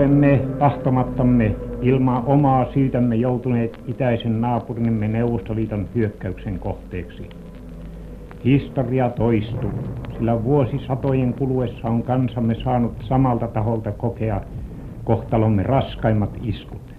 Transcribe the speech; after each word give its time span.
olemme 0.00 0.40
tahtomattamme 0.58 1.56
ilman 1.82 2.22
omaa 2.26 2.72
syytämme 2.72 3.16
joutuneet 3.16 3.80
itäisen 3.86 4.40
naapurimme 4.40 5.08
Neuvostoliiton 5.08 5.88
hyökkäyksen 5.94 6.58
kohteeksi. 6.58 7.28
Historia 8.44 9.10
toistuu, 9.10 9.74
sillä 10.16 10.44
vuosisatojen 10.44 11.34
kuluessa 11.34 11.88
on 11.88 12.02
kansamme 12.02 12.54
saanut 12.54 12.92
samalta 13.08 13.48
taholta 13.48 13.92
kokea 13.92 14.40
kohtalomme 15.04 15.62
raskaimmat 15.62 16.30
iskut. 16.40 16.89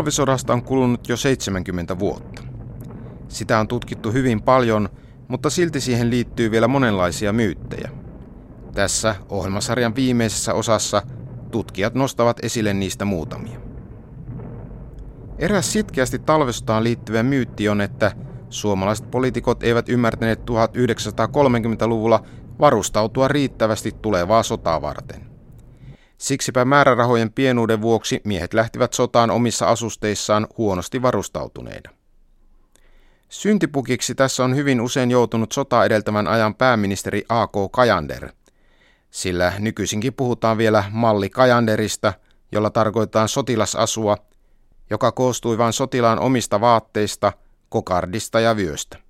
Talvisodasta 0.00 0.52
on 0.52 0.62
kulunut 0.62 1.08
jo 1.08 1.16
70 1.16 1.98
vuotta. 1.98 2.42
Sitä 3.28 3.60
on 3.60 3.68
tutkittu 3.68 4.12
hyvin 4.12 4.42
paljon, 4.42 4.88
mutta 5.28 5.50
silti 5.50 5.80
siihen 5.80 6.10
liittyy 6.10 6.50
vielä 6.50 6.68
monenlaisia 6.68 7.32
myyttejä. 7.32 7.90
Tässä 8.74 9.14
ohjelmasarjan 9.28 9.94
viimeisessä 9.94 10.54
osassa 10.54 11.02
tutkijat 11.50 11.94
nostavat 11.94 12.36
esille 12.44 12.74
niistä 12.74 13.04
muutamia. 13.04 13.60
Eräs 15.38 15.72
sitkeästi 15.72 16.18
talvestaan 16.18 16.84
liittyvä 16.84 17.22
myytti 17.22 17.68
on, 17.68 17.80
että 17.80 18.12
suomalaiset 18.50 19.10
poliitikot 19.10 19.62
eivät 19.62 19.88
ymmärtäneet 19.88 20.40
1930-luvulla 20.40 22.24
varustautua 22.60 23.28
riittävästi 23.28 23.92
tulevaa 24.02 24.42
sotaa 24.42 24.82
varten. 24.82 25.29
Siksipä 26.20 26.64
määrärahojen 26.64 27.32
pienuuden 27.32 27.80
vuoksi 27.80 28.20
miehet 28.24 28.54
lähtivät 28.54 28.92
sotaan 28.92 29.30
omissa 29.30 29.66
asusteissaan 29.66 30.46
huonosti 30.58 31.02
varustautuneina. 31.02 31.90
Syntipukiksi 33.28 34.14
tässä 34.14 34.44
on 34.44 34.56
hyvin 34.56 34.80
usein 34.80 35.10
joutunut 35.10 35.52
sota 35.52 35.84
edeltävän 35.84 36.28
ajan 36.28 36.54
pääministeri 36.54 37.24
A.K. 37.28 37.52
Kajander. 37.72 38.32
Sillä 39.10 39.52
nykyisinkin 39.58 40.14
puhutaan 40.14 40.58
vielä 40.58 40.84
malli 40.90 41.30
Kajanderista, 41.30 42.12
jolla 42.52 42.70
tarkoitetaan 42.70 43.28
sotilasasua, 43.28 44.16
joka 44.90 45.12
koostui 45.12 45.58
vain 45.58 45.72
sotilaan 45.72 46.18
omista 46.18 46.60
vaatteista, 46.60 47.32
kokardista 47.68 48.40
ja 48.40 48.56
vyöstä. 48.56 49.09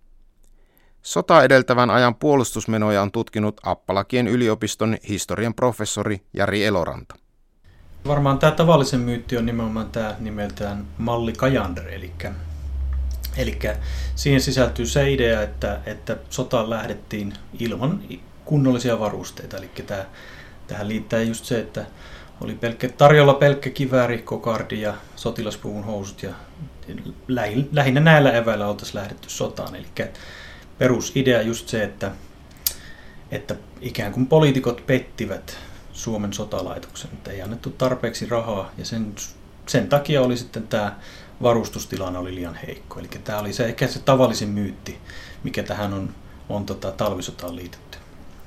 Sota 1.03 1.43
edeltävän 1.43 1.91
ajan 1.91 2.15
puolustusmenoja 2.15 3.03
on 3.03 3.12
tutkinut 3.12 3.61
Appalakien 3.62 4.29
yliopiston 4.29 4.97
historian 5.09 5.55
professori 5.55 6.23
Jari 6.34 6.65
Eloranta. 6.65 7.15
Varmaan 8.06 8.39
tämä 8.39 8.53
tavallisen 8.53 9.01
myytti 9.01 9.37
on 9.37 9.47
nimenomaan 9.47 9.91
tämä 9.91 10.15
nimeltään 10.19 10.87
malli 10.98 11.33
Kajander, 11.33 11.89
eli, 11.89 12.12
eli 13.37 13.59
siihen 14.15 14.41
sisältyy 14.41 14.87
se 14.87 15.11
idea, 15.11 15.43
että, 15.43 15.81
että 15.87 16.17
sotaan 16.31 16.71
lähdettiin 16.71 17.33
ilman 17.59 18.03
kunnollisia 18.45 19.01
varusteita. 19.01 19.56
Eli 19.56 19.71
tämä, 19.87 20.05
tähän 20.67 20.89
liittää 20.89 21.23
just 21.23 21.45
se, 21.45 21.61
että 21.61 21.87
oli 22.41 22.55
pelkkä, 22.55 22.89
tarjolla 22.89 23.34
pelkkä 23.34 23.71
kivääri, 23.71 24.19
kokardi 24.19 24.81
ja 24.81 24.95
sotilaspuvun 25.17 25.84
housut 25.84 26.23
ja 26.23 26.31
lähinnä 27.73 28.01
näillä 28.01 28.33
eväillä 28.33 28.67
oltaisiin 28.67 28.97
lähdetty 28.97 29.31
sotaan. 29.31 29.75
Eli 29.75 29.87
perusidea 30.81 31.42
just 31.42 31.69
se, 31.69 31.84
että, 31.84 32.11
että 33.31 33.55
ikään 33.81 34.12
kuin 34.12 34.27
poliitikot 34.27 34.87
pettivät 34.87 35.59
Suomen 35.92 36.33
sotalaitoksen, 36.33 37.11
että 37.12 37.31
ei 37.31 37.42
annettu 37.42 37.70
tarpeeksi 37.70 38.27
rahaa 38.27 38.70
ja 38.78 38.84
sen, 38.84 39.14
sen 39.67 39.89
takia 39.89 40.22
oli 40.22 40.37
sitten 40.37 40.69
tämä 40.69 40.97
varustustilanne 41.43 42.19
oli 42.19 42.34
liian 42.34 42.55
heikko. 42.55 43.00
Eli 43.00 43.09
tämä 43.25 43.38
oli 43.38 43.53
se, 43.53 43.66
ehkä 43.66 43.87
se 43.87 43.99
tavallisin 43.99 44.49
myytti, 44.49 44.99
mikä 45.44 45.62
tähän 45.62 45.94
on, 45.94 46.15
on 46.49 46.66
tota, 46.66 46.93
talvisotaan 46.93 47.56
liitetty. 47.56 47.99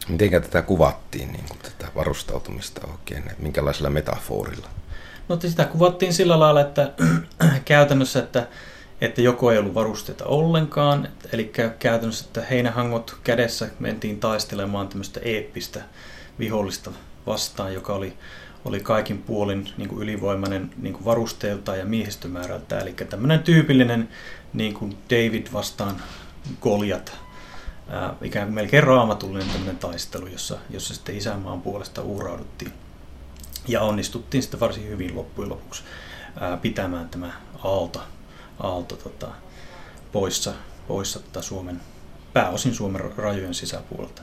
Miten 0.08 0.32
tätä 0.32 0.62
kuvattiin, 0.62 1.32
niin 1.32 1.46
kuin 1.48 1.60
tätä 1.60 1.92
varustautumista 1.96 2.88
oikein, 2.92 3.24
minkälaisella 3.40 3.90
metaforilla? 3.90 4.70
No 5.30 5.40
sitä 5.40 5.66
kuvattiin 5.66 6.14
sillä 6.14 6.40
lailla, 6.40 6.62
että 6.62 6.92
käytännössä, 7.66 8.20
että 8.20 8.48
että 9.04 9.22
joko 9.22 9.52
ei 9.52 9.58
ollut 9.58 9.74
varusteita 9.74 10.26
ollenkaan, 10.26 11.08
eli 11.34 11.52
käytännössä, 11.80 12.26
että 12.26 12.42
heinähangot 12.42 13.18
kädessä 13.24 13.70
mentiin 13.80 14.20
taistelemaan 14.20 14.88
tämmöistä 14.88 15.20
eeppistä 15.24 15.82
vihollista 16.40 16.92
vastaan, 17.28 17.74
joka 17.74 17.94
oli, 17.94 18.14
oli 18.66 18.80
kaikin 18.80 19.18
puolin 19.18 19.70
niin 19.78 19.90
kuin 19.90 20.04
ylivoimainen 20.04 20.70
niin 20.78 20.94
kuin 20.94 21.06
varusteelta 21.06 21.76
ja 21.76 21.86
miehistömäärältä. 21.86 22.80
Eli 22.80 22.94
tämmöinen 22.94 23.40
tyypillinen 23.40 24.10
niin 24.54 24.74
kuin 24.74 24.98
David 25.10 25.48
vastaan 25.54 25.96
Goliat, 26.62 27.18
ää, 27.90 28.16
ikään 28.22 28.48
kuin 28.48 28.56
melkein 28.56 28.84
raamatullinen 28.84 29.50
tämmöinen 29.50 29.78
taistelu, 29.78 30.28
jossa, 30.28 30.58
jossa 30.70 30.94
sitten 30.94 31.18
isänmaan 31.18 31.62
puolesta 31.62 32.02
uhrauduttiin. 32.02 32.72
Ja 33.68 33.82
onnistuttiin 33.82 34.44
sitten 34.44 34.60
varsin 34.60 34.90
hyvin 34.90 35.16
loppujen 35.16 35.50
lopuksi 35.50 35.84
ää, 36.40 36.58
pitämään 36.58 37.10
tämä 37.10 37.32
aalto 37.64 38.02
aalto 38.60 38.96
tota, 38.96 39.28
poissa, 40.12 40.54
poissa 40.88 41.20
tota 41.20 41.42
Suomen, 41.42 41.82
pääosin 42.34 42.74
Suomen 42.74 43.02
rajojen 43.18 43.54
sisäpuolelta. 43.54 44.22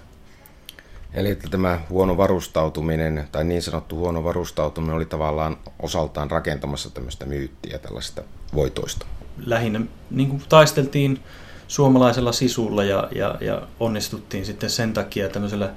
Eli 1.14 1.30
että 1.30 1.48
tämä 1.48 1.80
huono 1.90 2.16
varustautuminen 2.16 3.28
tai 3.32 3.44
niin 3.44 3.62
sanottu 3.62 3.96
huono 3.96 4.24
varustautuminen 4.24 4.96
oli 4.96 5.06
tavallaan 5.06 5.56
osaltaan 5.78 6.30
rakentamassa 6.30 6.90
tämmöistä 6.90 7.26
myyttiä 7.26 7.78
tällaista 7.78 8.22
voitoista. 8.54 9.06
Lähinnä 9.46 9.80
niin 10.10 10.28
kuin 10.28 10.42
taisteltiin 10.48 11.20
suomalaisella 11.68 12.32
sisulla 12.32 12.84
ja, 12.84 13.08
ja, 13.14 13.38
ja 13.40 13.62
onnistuttiin 13.80 14.46
sitten 14.46 14.70
sen 14.70 14.92
takia 14.92 15.28
tämmöisellä 15.28 15.74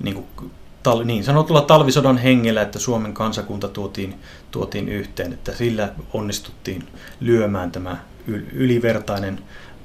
niin 0.00 0.14
kuin 0.14 0.50
tal, 0.82 1.04
niin 1.04 1.24
sanotulla 1.24 1.60
talvisodan 1.60 2.18
hengellä, 2.18 2.62
että 2.62 2.78
Suomen 2.78 3.14
kansakunta 3.14 3.68
tuotiin, 3.68 4.14
tuotiin 4.50 4.88
yhteen, 4.88 5.32
että 5.32 5.52
sillä 5.52 5.92
onnistuttiin 6.12 6.88
lyömään 7.20 7.72
tämä 7.72 7.96
ylivertainen 8.52 9.40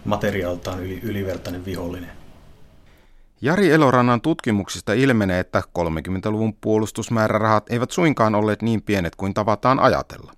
materiaaltaan 0.05 0.83
yli, 0.83 0.99
ylivertainen 1.03 1.65
vihollinen. 1.65 2.09
Jari 3.41 3.71
Elorannan 3.71 4.21
tutkimuksista 4.21 4.93
ilmenee, 4.93 5.39
että 5.39 5.63
30-luvun 5.79 6.53
puolustusmäärärahat 6.53 7.71
eivät 7.71 7.91
suinkaan 7.91 8.35
olleet 8.35 8.61
niin 8.61 8.81
pienet 8.81 9.15
kuin 9.15 9.33
tavataan 9.33 9.79
ajatella. 9.79 10.33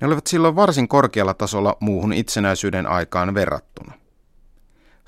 Ne 0.00 0.06
olivat 0.06 0.26
silloin 0.26 0.56
varsin 0.56 0.88
korkealla 0.88 1.34
tasolla 1.34 1.76
muuhun 1.80 2.12
itsenäisyyden 2.12 2.86
aikaan 2.86 3.34
verrattuna. 3.34 3.99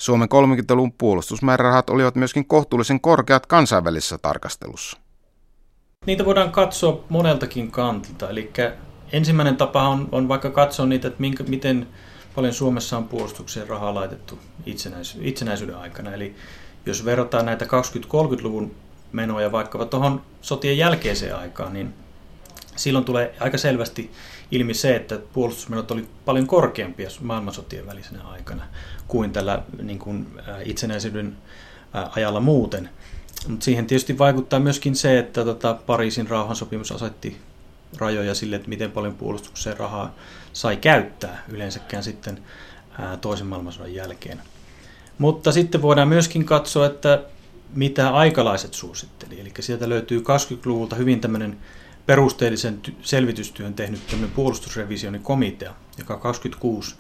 Suomen 0.03 0.29
30-luvun 0.29 0.93
puolustusmäärärahat 0.93 1.91
olivat 1.91 2.15
myöskin 2.15 2.47
kohtuullisen 2.47 3.01
korkeat 3.01 3.47
kansainvälisessä 3.47 4.19
tarkastelussa. 4.19 4.99
Niitä 6.07 6.25
voidaan 6.25 6.53
katsoa 6.53 7.05
moneltakin 7.09 7.71
kantilta. 7.71 8.31
Eli 8.31 8.51
ensimmäinen 9.13 9.57
tapa 9.57 9.89
on, 9.89 10.09
on 10.13 10.29
vaikka 10.29 10.51
katsoa 10.51 10.87
niitä, 10.87 11.09
että 11.09 11.21
minkä, 11.21 11.45
miten 11.45 11.89
paljon 12.35 12.55
Suomessa 12.55 12.97
on 12.97 13.09
puolustukseen 13.09 13.69
rahaa 13.69 13.95
laitettu 13.95 14.39
itsenäis- 14.67 15.19
itsenäisyyden 15.21 15.77
aikana. 15.77 16.13
Eli 16.13 16.35
jos 16.87 17.05
verrataan 17.05 17.47
näitä 17.47 17.65
20-30-luvun 17.65 18.75
menoja 19.13 19.53
vaikkapa 19.53 19.85
tuohon 19.85 20.23
sotien 20.41 20.79
jälkeiseen 20.79 21.37
aikaan, 21.37 21.73
niin 21.73 21.95
silloin 22.77 23.05
tulee 23.05 23.35
aika 23.41 23.59
selvästi 23.59 24.11
ilmi 24.53 24.75
se, 24.75 24.97
että 24.97 25.19
puolustusmenot 25.33 25.91
oli 25.91 26.09
paljon 26.25 26.47
korkeampia 26.47 27.09
maailmansotien 27.21 27.87
välisenä 27.87 28.23
aikana 28.23 28.65
kuin 29.09 29.33
tällä 29.33 29.63
niin 29.83 29.99
kuin, 29.99 30.27
itsenäisyyden 30.65 31.37
ajalla 32.17 32.41
muuten. 32.41 32.89
Mutta 33.49 33.65
siihen 33.65 33.87
tietysti 33.87 34.19
vaikuttaa 34.19 34.61
myöskin 34.61 34.97
se, 34.97 35.19
että 35.19 35.45
tota, 35.45 35.79
Pariisin 35.87 36.29
rauhansopimus 36.29 36.93
asetti 36.93 37.37
rajoja 37.99 38.35
sille, 38.35 38.57
että 38.57 38.69
miten 38.69 38.93
paljon 38.93 39.15
puolustukseen 39.15 39.77
rahaa 39.77 40.15
sai 40.53 40.77
käyttää 40.77 41.45
yleensäkään 41.49 42.03
sitten 42.03 42.39
ää, 42.99 43.17
toisen 43.17 43.47
maailmansodan 43.47 43.95
jälkeen. 43.95 44.41
Mutta 45.19 45.53
sitten 45.53 45.83
voidaan 45.83 46.09
myöskin 46.09 46.45
katsoa, 46.45 46.87
että 46.87 47.23
mitä 47.75 48.11
aikalaiset 48.11 48.75
suositteli. 48.75 49.41
Eli 49.41 49.53
sieltä 49.61 49.89
löytyy 49.89 50.21
20-luvulta 50.21 50.97
hyvin 50.97 51.21
tämmöinen 51.21 51.59
perusteellisen 52.13 52.81
selvitystyön 53.03 53.75
tehnyt 53.75 54.01
puolustusrevisionikomitea, 54.35 55.75
joka 55.99 56.17
26 56.17 56.95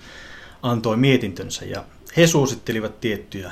antoi 0.63 0.97
mietintönsä 0.97 1.65
ja 1.65 1.85
he 2.17 2.27
suosittelivat 2.27 3.01
tiettyjä 3.01 3.51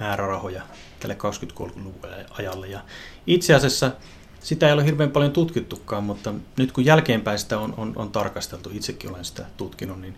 määrärahoja 0.00 0.62
tälle 1.00 1.16
20-luvun 1.20 1.94
ajalle. 2.30 2.68
Ja 2.68 2.80
itse 3.26 3.54
asiassa 3.54 3.92
sitä 4.40 4.66
ei 4.66 4.72
ole 4.72 4.84
hirveän 4.84 5.10
paljon 5.10 5.32
tutkittukaan, 5.32 6.04
mutta 6.04 6.34
nyt 6.56 6.72
kun 6.72 6.84
jälkeenpäin 6.84 7.38
sitä 7.38 7.58
on, 7.58 7.74
on, 7.76 7.92
on 7.96 8.10
tarkasteltu, 8.10 8.70
itsekin 8.72 9.10
olen 9.10 9.24
sitä 9.24 9.44
tutkinut, 9.56 10.00
niin 10.00 10.16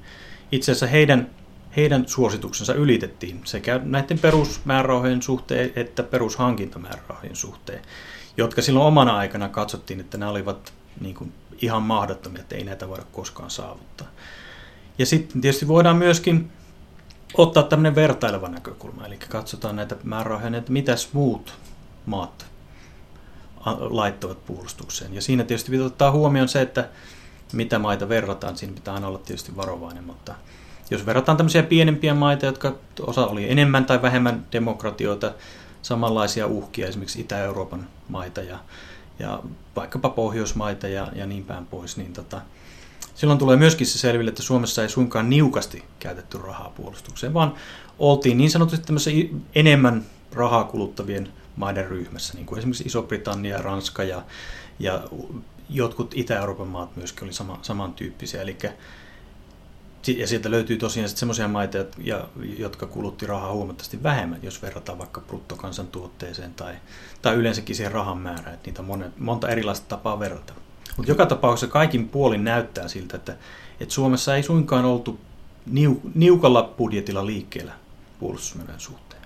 itse 0.52 0.72
asiassa 0.72 0.86
heidän, 0.86 1.30
heidän 1.76 2.08
suosituksensa 2.08 2.74
ylitettiin 2.74 3.40
sekä 3.44 3.80
näiden 3.84 4.18
perusmäärärahojen 4.18 5.22
suhteen 5.22 5.72
että 5.76 6.02
perushankintamäärärahojen 6.02 7.36
suhteen, 7.36 7.82
jotka 8.38 8.62
silloin 8.62 8.86
omana 8.86 9.16
aikana 9.16 9.48
katsottiin, 9.48 10.00
että 10.00 10.18
nämä 10.18 10.30
olivat 10.30 10.72
niin 11.00 11.14
kuin 11.14 11.32
ihan 11.62 11.82
mahdottomia, 11.82 12.40
että 12.40 12.56
ei 12.56 12.64
näitä 12.64 12.88
voida 12.88 13.04
koskaan 13.12 13.50
saavuttaa. 13.50 14.08
Ja 14.98 15.06
sitten 15.06 15.40
tietysti 15.40 15.68
voidaan 15.68 15.96
myöskin 15.96 16.50
ottaa 17.34 17.62
tämmöinen 17.62 17.94
vertaileva 17.94 18.48
näkökulma, 18.48 19.06
eli 19.06 19.16
katsotaan 19.16 19.76
näitä 19.76 19.96
määrärahoja, 20.04 20.58
että 20.58 20.72
mitäs 20.72 21.08
muut 21.12 21.54
maat 22.06 22.46
laittavat 23.80 24.46
puolustukseen. 24.46 25.14
Ja 25.14 25.22
siinä 25.22 25.44
tietysti 25.44 25.70
pitää 25.70 25.86
ottaa 25.86 26.10
huomioon 26.10 26.48
se, 26.48 26.62
että 26.62 26.88
mitä 27.52 27.78
maita 27.78 28.08
verrataan, 28.08 28.56
siinä 28.56 28.74
pitää 28.74 28.94
aina 28.94 29.08
olla 29.08 29.18
tietysti 29.18 29.56
varovainen, 29.56 30.04
mutta 30.04 30.34
jos 30.90 31.06
verrataan 31.06 31.36
tämmöisiä 31.36 31.62
pienempiä 31.62 32.14
maita, 32.14 32.46
jotka 32.46 32.74
osa 33.00 33.26
oli 33.26 33.50
enemmän 33.50 33.84
tai 33.84 34.02
vähemmän 34.02 34.46
demokratioita, 34.52 35.34
samanlaisia 35.82 36.46
uhkia, 36.46 36.86
esimerkiksi 36.86 37.20
Itä-Euroopan 37.20 37.88
maita 38.08 38.40
ja, 38.40 38.58
ja 39.18 39.42
vaikkapa 39.76 40.08
Pohjoismaita 40.08 40.88
ja, 40.88 41.08
ja 41.14 41.26
niin 41.26 41.44
päin 41.44 41.66
pois, 41.66 41.96
niin 41.96 42.12
tota, 42.12 42.40
silloin 43.14 43.38
tulee 43.38 43.56
myöskin 43.56 43.86
se 43.86 43.98
selville, 43.98 44.28
että 44.28 44.42
Suomessa 44.42 44.82
ei 44.82 44.88
suinkaan 44.88 45.30
niukasti 45.30 45.84
käytetty 45.98 46.38
rahaa 46.38 46.72
puolustukseen, 46.76 47.34
vaan 47.34 47.54
oltiin 47.98 48.38
niin 48.38 48.50
sanotusti 48.50 49.34
enemmän 49.54 50.06
rahaa 50.32 50.64
kuluttavien 50.64 51.28
maiden 51.56 51.88
ryhmässä, 51.88 52.34
niin 52.34 52.46
kuin 52.46 52.58
esimerkiksi 52.58 52.84
Iso-Britannia, 52.84 53.62
Ranska 53.62 54.04
ja, 54.04 54.22
ja 54.78 55.04
jotkut 55.70 56.14
Itä-Euroopan 56.14 56.68
maat 56.68 56.96
myöskin 56.96 57.24
oli 57.24 57.32
sama, 57.32 57.58
samantyyppisiä. 57.62 58.42
Eli, 58.42 58.56
ja 60.12 60.26
sieltä 60.26 60.50
löytyy 60.50 60.76
tosiaan 60.76 61.08
sellaisia 61.08 61.48
maita, 61.48 61.78
jotka 62.58 62.86
kulutti 62.86 63.26
rahaa 63.26 63.52
huomattavasti 63.52 64.02
vähemmän, 64.02 64.38
jos 64.42 64.62
verrataan 64.62 64.98
vaikka 64.98 65.20
bruttokansantuotteeseen 65.20 66.54
tai, 66.54 66.74
tai 67.22 67.34
yleensäkin 67.34 67.76
siihen 67.76 67.92
rahan 67.92 68.18
määrään. 68.18 68.54
Että 68.54 68.70
niitä 68.70 68.82
on 68.82 69.12
monta 69.18 69.48
erilaista 69.48 69.86
tapaa 69.88 70.18
verrata. 70.20 70.52
Mutta 70.96 71.12
joka 71.12 71.26
tapauksessa 71.26 71.72
kaikin 71.72 72.08
puolin 72.08 72.44
näyttää 72.44 72.88
siltä, 72.88 73.16
että, 73.16 73.36
että 73.80 73.94
Suomessa 73.94 74.36
ei 74.36 74.42
suinkaan 74.42 74.84
oltu 74.84 75.20
niu, 75.66 76.00
niukalla 76.14 76.74
budjetilla 76.78 77.26
liikkeellä 77.26 77.72
puolustusmenojen 78.20 78.80
suhteen. 78.80 79.22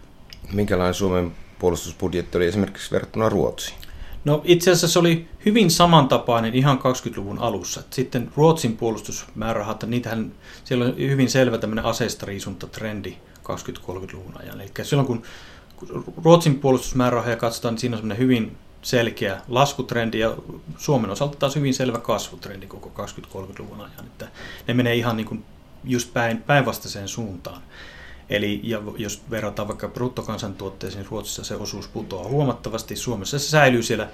Minkälainen 0.52 0.94
Suomen 0.94 1.32
puolustusbudjetti 1.58 2.38
oli 2.38 2.46
esimerkiksi 2.46 2.90
verrattuna 2.90 3.29
Ruotsiin? 3.29 3.81
No 4.24 4.42
itse 4.44 4.70
asiassa 4.70 4.88
se 4.88 4.98
oli 4.98 5.28
hyvin 5.44 5.70
samantapainen 5.70 6.54
ihan 6.54 6.78
20-luvun 6.78 7.38
alussa. 7.38 7.82
Sitten 7.90 8.32
Ruotsin 8.36 8.76
puolustusmäärärahat, 8.76 9.84
niitähän, 9.84 10.32
siellä 10.64 10.84
on 10.84 10.96
hyvin 10.98 11.30
selvä 11.30 11.58
tämmöinen 11.58 11.84
aseistariisuntatrendi 11.84 13.16
20-30-luvun 13.44 14.40
ajan. 14.40 14.60
Eli 14.60 14.70
silloin 14.82 15.06
kun 15.06 15.22
Ruotsin 16.24 16.58
puolustusmäärärahoja 16.58 17.36
katsotaan, 17.36 17.74
niin 17.74 17.80
siinä 17.80 17.94
on 17.94 17.98
semmoinen 17.98 18.24
hyvin 18.24 18.56
selkeä 18.82 19.40
laskutrendi 19.48 20.19
ja 20.19 20.36
Suomen 20.78 21.10
osalta 21.10 21.38
taas 21.38 21.56
hyvin 21.56 21.74
selvä 21.74 21.98
kasvutrendi 21.98 22.66
koko 22.66 23.04
20-30-luvun 23.04 23.80
ajan. 23.80 24.06
Että 24.06 24.28
ne 24.69 24.74
menee 24.74 24.94
ihan 24.94 25.16
niin 25.16 25.26
kuin 25.26 25.44
just 25.84 26.12
päin, 26.12 26.42
päinvastaiseen 26.42 27.08
suuntaan. 27.08 27.62
Eli 28.30 28.60
ja 28.62 28.82
jos 28.96 29.22
verrataan 29.30 29.69
vaikka 29.69 29.88
bruttokansantuotteeseen, 29.88 31.02
niin 31.02 31.10
Ruotsissa 31.10 31.44
se 31.44 31.54
osuus 31.54 31.88
putoaa 31.88 32.28
huomattavasti. 32.28 32.96
Suomessa 32.96 33.38
se 33.38 33.48
säilyy 33.48 33.82
siellä 33.82 34.08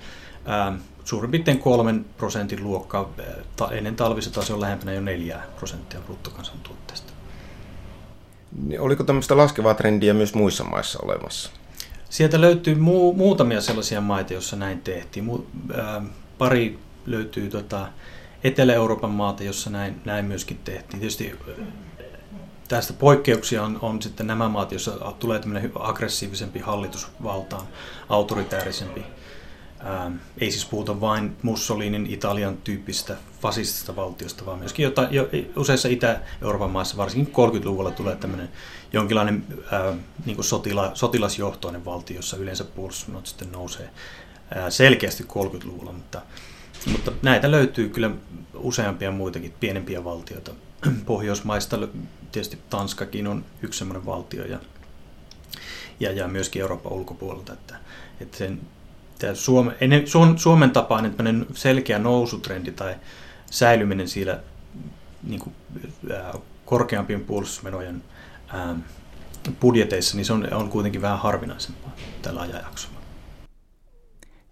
ää, 0.47 0.79
suurin 1.05 1.31
piirtein 1.31 1.59
kolmen 1.59 2.05
prosentin 2.17 2.65
luokkaa. 2.65 3.11
Ta, 3.57 3.71
ennen 3.71 3.97
talvissa 3.97 4.33
taas 4.33 4.51
on 4.51 4.61
lähempänä 4.61 4.93
jo 4.93 5.01
neljää 5.01 5.47
prosenttia 5.57 6.01
bruttokansantuotteesta. 6.01 7.13
Niin 8.67 8.81
oliko 8.81 9.05
tämmöistä 9.05 9.37
laskevaa 9.37 9.75
trendiä 9.75 10.15
myös 10.15 10.35
muissa 10.35 10.65
maissa 10.65 10.99
olemassa? 11.03 11.51
Sieltä 12.11 12.41
löytyy 12.41 12.75
mu- 12.75 13.17
muutamia 13.17 13.61
sellaisia 13.61 14.01
maita, 14.01 14.33
joissa 14.33 14.57
näin 14.57 14.81
tehtiin. 14.81 15.27
Mu- 15.27 15.75
ää, 15.81 16.03
pari 16.39 16.79
löytyy 17.07 17.49
tota, 17.51 17.89
Etelä-Euroopan 18.45 19.11
maata, 19.11 19.45
jossa 19.45 19.71
näin, 19.71 20.01
näin 20.05 20.25
myöskin 20.25 20.59
tehtiin. 20.65 21.01
Tietysti 21.01 21.39
tästä 22.69 22.93
poikkeuksia 22.93 23.65
on, 23.65 23.79
on 23.83 24.03
sitten 24.03 24.27
nämä 24.27 24.49
maat, 24.49 24.73
joissa 24.73 24.93
tulee 25.19 25.39
tämmöinen 25.39 25.73
aggressiivisempi 25.75 26.59
hallitus 26.59 27.09
valtaan, 27.23 27.67
autoritäärisempi. 28.09 29.05
Ää, 29.81 30.11
ei 30.41 30.51
siis 30.51 30.65
puhuta 30.65 31.01
vain 31.01 31.37
Mussolinin 31.43 32.07
Italian 32.07 32.57
tyyppistä 32.57 33.17
fasistista 33.41 33.97
valtiosta, 33.97 34.47
vaan 34.47 34.59
myöskin 34.59 34.85
jota, 34.85 35.09
jo, 35.11 35.29
useissa 35.57 35.89
Itä-Euroopan 35.89 36.71
maissa, 36.71 36.97
varsinkin 36.97 37.35
30-luvulla, 37.35 37.91
tulee 37.91 38.17
tämmöinen 38.17 38.49
jonkinlainen 38.93 39.45
ää, 39.73 39.95
niin 40.27 40.45
sotila, 40.45 40.91
sotilasjohtoinen 40.95 41.85
valtio, 41.85 42.17
jossa 42.17 42.37
yleensä 42.37 42.65
puolustusmenot 42.65 43.27
sitten 43.27 43.53
nousee 43.53 43.91
ää, 44.55 44.71
selkeästi 44.71 45.25
30-luvulla, 45.25 45.93
mutta, 45.93 46.23
mutta 46.93 47.13
näitä 47.23 47.51
löytyy 47.51 47.89
kyllä 47.89 48.11
useampia 48.55 49.11
muitakin 49.11 49.55
pienempiä 49.61 50.05
valtioita 50.05 50.53
Pohjoismaista 51.07 51.79
tietysti 52.33 52.59
Tanskakin 52.71 53.27
on 53.27 53.45
yksi 53.63 53.79
sellainen 53.79 54.07
valtio 54.07 54.45
ja, 54.45 54.59
ja, 56.01 56.13
ja 56.13 56.29
myöskin 56.29 56.63
Euroopan 56.63 56.93
ulkopuolelta. 56.93 57.53
Että, 57.53 57.77
että 58.21 58.39
sen, 58.39 58.61
Suome, 59.35 59.77
ennen, 59.81 60.05
Suomen 60.37 60.71
tapainen 60.71 61.47
selkeä 61.55 61.99
nousutrendi 61.99 62.73
tai 62.73 62.95
säilyminen 63.51 64.09
siellä 64.09 64.41
niin 65.23 65.41
kuin, 65.41 65.55
ää, 66.13 66.35
korkeampien 66.65 67.25
puolustusmenojen 67.25 68.05
ää, 68.49 68.77
budjeteissa, 69.61 70.17
niin 70.17 70.25
se 70.25 70.33
on, 70.33 70.55
on 70.55 70.69
kuitenkin 70.69 71.03
vähän 71.03 71.19
harvinaisempaa 71.19 71.93
tällä 72.23 72.41
ajanjaksolla. 72.41 72.99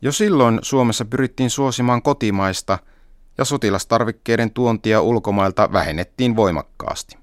Jo 0.03 0.13
silloin 0.13 0.59
Suomessa 0.63 1.05
pyrittiin 1.05 1.51
suosimaan 1.51 2.03
kotimaista– 2.03 2.79
ja 3.39 3.45
sotilastarvikkeiden 3.45 4.51
tuontia 4.51 5.01
ulkomailta 5.01 5.73
vähennettiin 5.73 6.37
voimakkaasti, 6.37 7.17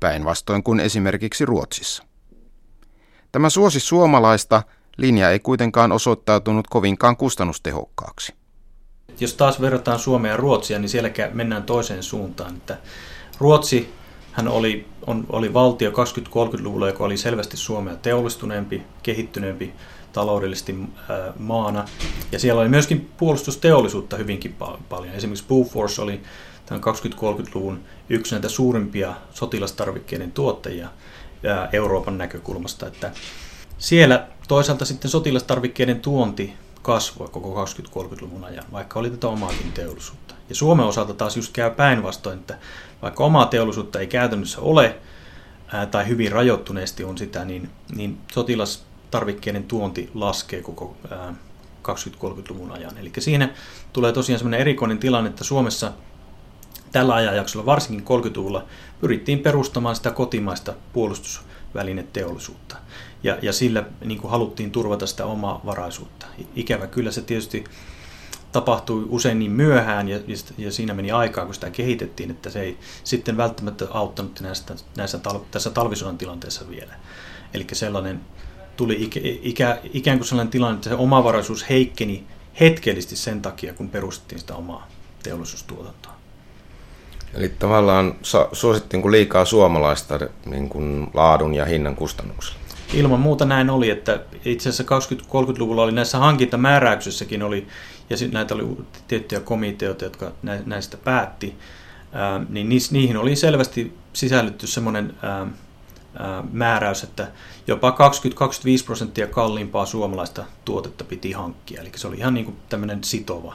päinvastoin 0.00 0.62
kuin 0.62 0.80
esimerkiksi 0.80 1.44
Ruotsissa. 1.44 2.04
Tämä 3.32 3.50
suosi 3.50 3.80
suomalaista 3.80 4.62
linja 4.96 5.30
ei 5.30 5.38
kuitenkaan 5.38 5.92
osoittautunut 5.92 6.66
kovinkaan 6.68 7.16
kustannustehokkaaksi. 7.16 8.34
Jos 9.20 9.34
taas 9.34 9.60
verrataan 9.60 9.98
Suomea 9.98 10.32
ja 10.32 10.36
Ruotsia, 10.36 10.78
niin 10.78 10.88
siellä 10.88 11.10
mennään 11.32 11.62
toiseen 11.62 12.02
suuntaan. 12.02 12.56
Että 12.56 12.78
Ruotsi 13.38 13.94
hän 14.32 14.48
oli, 14.48 14.86
on, 15.06 15.26
oli 15.28 15.52
valtio 15.52 15.90
20-30-luvulla, 15.90 16.86
joka 16.86 17.04
oli 17.04 17.16
selvästi 17.16 17.56
Suomea 17.56 17.96
teollistuneempi, 17.96 18.82
kehittyneempi 19.02 19.74
taloudellisesti 20.14 20.76
maana. 21.38 21.84
Ja 22.32 22.38
siellä 22.38 22.60
oli 22.60 22.68
myöskin 22.68 23.10
puolustusteollisuutta 23.16 24.16
hyvinkin 24.16 24.56
paljon. 24.88 25.14
Esimerkiksi 25.14 25.44
Bofors 25.48 25.98
oli 25.98 26.20
tämän 26.66 26.82
20-30-luvun 26.82 27.80
yksi 28.08 28.34
näitä 28.34 28.48
suurimpia 28.48 29.14
sotilastarvikkeiden 29.30 30.32
tuottajia 30.32 30.88
Euroopan 31.72 32.18
näkökulmasta. 32.18 32.86
Että 32.86 33.12
siellä 33.78 34.26
toisaalta 34.48 34.84
sitten 34.84 35.10
sotilastarvikkeiden 35.10 36.00
tuonti 36.00 36.54
kasvoi 36.82 37.28
koko 37.28 37.64
20-30-luvun 37.64 38.44
ajan, 38.44 38.64
vaikka 38.72 38.98
oli 38.98 39.10
tätä 39.10 39.28
omaakin 39.28 39.72
teollisuutta. 39.72 40.34
Ja 40.48 40.54
Suomen 40.54 40.86
osalta 40.86 41.14
taas 41.14 41.36
just 41.36 41.52
käy 41.52 41.70
päinvastoin, 41.70 42.38
että 42.38 42.58
vaikka 43.02 43.24
omaa 43.24 43.46
teollisuutta 43.46 44.00
ei 44.00 44.06
käytännössä 44.06 44.60
ole, 44.60 44.96
ää, 45.72 45.86
tai 45.86 46.08
hyvin 46.08 46.32
rajoittuneesti 46.32 47.04
on 47.04 47.18
sitä, 47.18 47.44
niin, 47.44 47.70
niin 47.96 48.18
sotilas 48.32 48.86
tarvikkeiden 49.14 49.64
tuonti 49.64 50.10
laskee 50.14 50.62
koko 50.62 50.96
20-30-luvun 51.82 52.72
ajan. 52.72 52.98
Eli 52.98 53.12
siinä 53.18 53.48
tulee 53.92 54.12
tosiaan 54.12 54.38
sellainen 54.38 54.60
erikoinen 54.60 54.98
tilanne, 54.98 55.30
että 55.30 55.44
Suomessa 55.44 55.92
tällä 56.92 57.14
ajanjaksolla, 57.14 57.66
varsinkin 57.66 58.06
30-luvulla, 58.06 58.64
pyrittiin 59.00 59.38
perustamaan 59.38 59.96
sitä 59.96 60.10
kotimaista 60.10 60.74
puolustusvälineteollisuutta. 60.92 62.76
Ja, 63.22 63.38
ja 63.42 63.52
sillä 63.52 63.84
niin 64.04 64.20
kuin 64.20 64.30
haluttiin 64.30 64.70
turvata 64.70 65.06
sitä 65.06 65.26
omaa 65.26 65.60
varaisuutta. 65.66 66.26
Ikävä 66.56 66.86
kyllä 66.86 67.10
se 67.10 67.22
tietysti 67.22 67.64
tapahtui 68.52 69.06
usein 69.08 69.38
niin 69.38 69.52
myöhään 69.52 70.08
ja, 70.08 70.20
ja 70.58 70.72
siinä 70.72 70.94
meni 70.94 71.10
aikaa, 71.10 71.44
kun 71.44 71.54
sitä 71.54 71.70
kehitettiin, 71.70 72.30
että 72.30 72.50
se 72.50 72.60
ei 72.60 72.78
sitten 73.04 73.36
välttämättä 73.36 73.86
auttanut 73.90 74.40
näistä, 74.40 74.74
näissä 74.96 75.20
tässä 75.50 75.70
talvisodan 75.70 76.18
tilanteessa 76.18 76.68
vielä. 76.68 76.94
Eli 77.54 77.66
sellainen 77.72 78.20
tuli 78.76 79.02
ikä, 79.02 79.20
ikä, 79.22 79.78
ikään 79.92 80.18
kuin 80.18 80.28
sellainen 80.28 80.50
tilanne, 80.50 80.74
että 80.74 80.88
se 80.88 80.94
omavaraisuus 80.94 81.68
heikkeni 81.70 82.24
hetkellisesti 82.60 83.16
sen 83.16 83.42
takia, 83.42 83.72
kun 83.72 83.88
perustettiin 83.88 84.38
sitä 84.38 84.54
omaa 84.54 84.88
teollisuustuotantoa. 85.22 86.14
Eli 87.34 87.48
tavallaan 87.48 88.14
suosittiin 88.52 89.02
kuin 89.02 89.12
liikaa 89.12 89.44
suomalaista 89.44 90.20
niin 90.46 90.68
kuin 90.68 91.06
laadun 91.14 91.54
ja 91.54 91.64
hinnan 91.64 91.96
kustannuksella. 91.96 92.58
Ilman 92.92 93.20
muuta 93.20 93.44
näin 93.44 93.70
oli, 93.70 93.90
että 93.90 94.20
itse 94.44 94.68
asiassa 94.68 95.14
20-30-luvulla 95.14 95.82
oli 95.82 95.92
näissä 95.92 96.18
hankintamääräyksissäkin 96.18 97.42
oli, 97.42 97.66
ja 98.10 98.16
näitä 98.32 98.54
oli 98.54 98.66
tiettyjä 99.08 99.40
komiteoita, 99.40 100.04
jotka 100.04 100.32
näistä 100.66 100.96
päätti, 100.96 101.54
niin 102.48 102.68
niihin 102.90 103.16
oli 103.16 103.36
selvästi 103.36 103.94
sisällytty 104.12 104.66
semmoinen 104.66 105.14
määräys, 106.52 107.02
että 107.02 107.28
jopa 107.66 107.90
20-25 107.90 107.94
prosenttia 108.84 109.26
kalliimpaa 109.26 109.86
suomalaista 109.86 110.44
tuotetta 110.64 111.04
piti 111.04 111.32
hankkia. 111.32 111.80
Eli 111.80 111.90
se 111.96 112.08
oli 112.08 112.16
ihan 112.16 112.34
niin 112.34 112.44
kuin 112.44 112.56
tämmöinen 112.68 113.04
sitova 113.04 113.54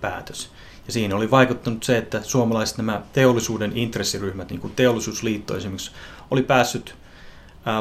päätös. 0.00 0.50
Ja 0.86 0.92
siinä 0.92 1.16
oli 1.16 1.30
vaikuttanut 1.30 1.82
se, 1.82 1.98
että 1.98 2.22
suomalaiset 2.22 2.76
nämä 2.76 3.02
teollisuuden 3.12 3.76
intressiryhmät, 3.76 4.50
niin 4.50 4.60
kuin 4.60 4.74
teollisuusliitto 4.74 5.56
esimerkiksi, 5.56 5.90
oli 6.30 6.42
päässyt 6.42 6.94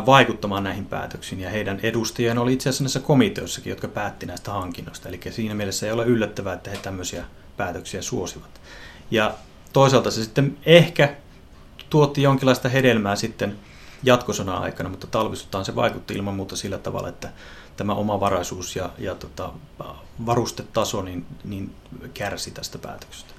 vaikuttamaan 0.05 0.63
näihin 0.63 0.85
päätöksiin. 0.85 1.41
Ja 1.41 1.49
heidän 1.49 1.79
edustajien 1.83 2.37
oli 2.37 2.53
itse 2.53 2.69
asiassa 2.69 2.83
näissä 2.83 2.99
komiteoissakin, 2.99 3.69
jotka 3.69 3.87
päätti 3.87 4.25
näistä 4.25 4.51
hankinnoista. 4.51 5.09
Eli 5.09 5.19
siinä 5.29 5.55
mielessä 5.55 5.85
ei 5.85 5.91
ole 5.91 6.05
yllättävää, 6.05 6.53
että 6.53 6.69
he 6.69 6.77
tämmöisiä 6.77 7.25
päätöksiä 7.57 8.01
suosivat. 8.01 8.61
Ja 9.11 9.33
toisaalta 9.73 10.11
se 10.11 10.23
sitten 10.23 10.57
ehkä 10.65 11.15
tuotti 11.89 12.21
jonkinlaista 12.21 12.69
hedelmää 12.69 13.15
sitten 13.15 13.55
jatkosona 14.05 14.57
aikana, 14.57 14.89
mutta 14.89 15.07
talvisottaan 15.07 15.65
se 15.65 15.75
vaikutti 15.75 16.13
ilman 16.13 16.35
muuta 16.35 16.55
sillä 16.55 16.77
tavalla, 16.77 17.09
että 17.09 17.29
tämä 17.77 17.93
omavaraisuus 17.93 18.75
ja, 18.75 18.89
ja 18.97 19.15
tota, 19.15 19.53
varustetaso 20.25 21.01
niin, 21.01 21.25
niin 21.43 21.75
kärsi 22.13 22.51
tästä 22.51 22.77
päätöksestä. 22.77 23.35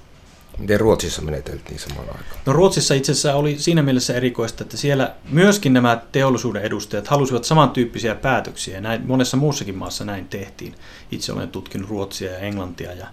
Miten 0.57 0.79
Ruotsissa 0.79 1.21
meneteltiin 1.21 1.79
samaan 1.79 2.07
aikaan? 2.07 2.41
No 2.45 2.53
Ruotsissa 2.53 2.93
itse 2.93 3.11
asiassa 3.11 3.35
oli 3.35 3.59
siinä 3.59 3.83
mielessä 3.83 4.13
erikoista, 4.13 4.63
että 4.63 4.77
siellä 4.77 5.15
myöskin 5.29 5.73
nämä 5.73 6.01
teollisuuden 6.11 6.61
edustajat 6.61 7.07
halusivat 7.07 7.43
samantyyppisiä 7.43 8.15
päätöksiä. 8.15 8.81
Näin, 8.81 9.07
monessa 9.07 9.37
muussakin 9.37 9.75
maassa 9.75 10.05
näin 10.05 10.27
tehtiin. 10.27 10.75
Itse 11.11 11.33
olen 11.33 11.49
tutkinut 11.49 11.89
Ruotsia 11.89 12.31
ja 12.31 12.37
Englantia 12.37 12.93
ja, 12.93 13.07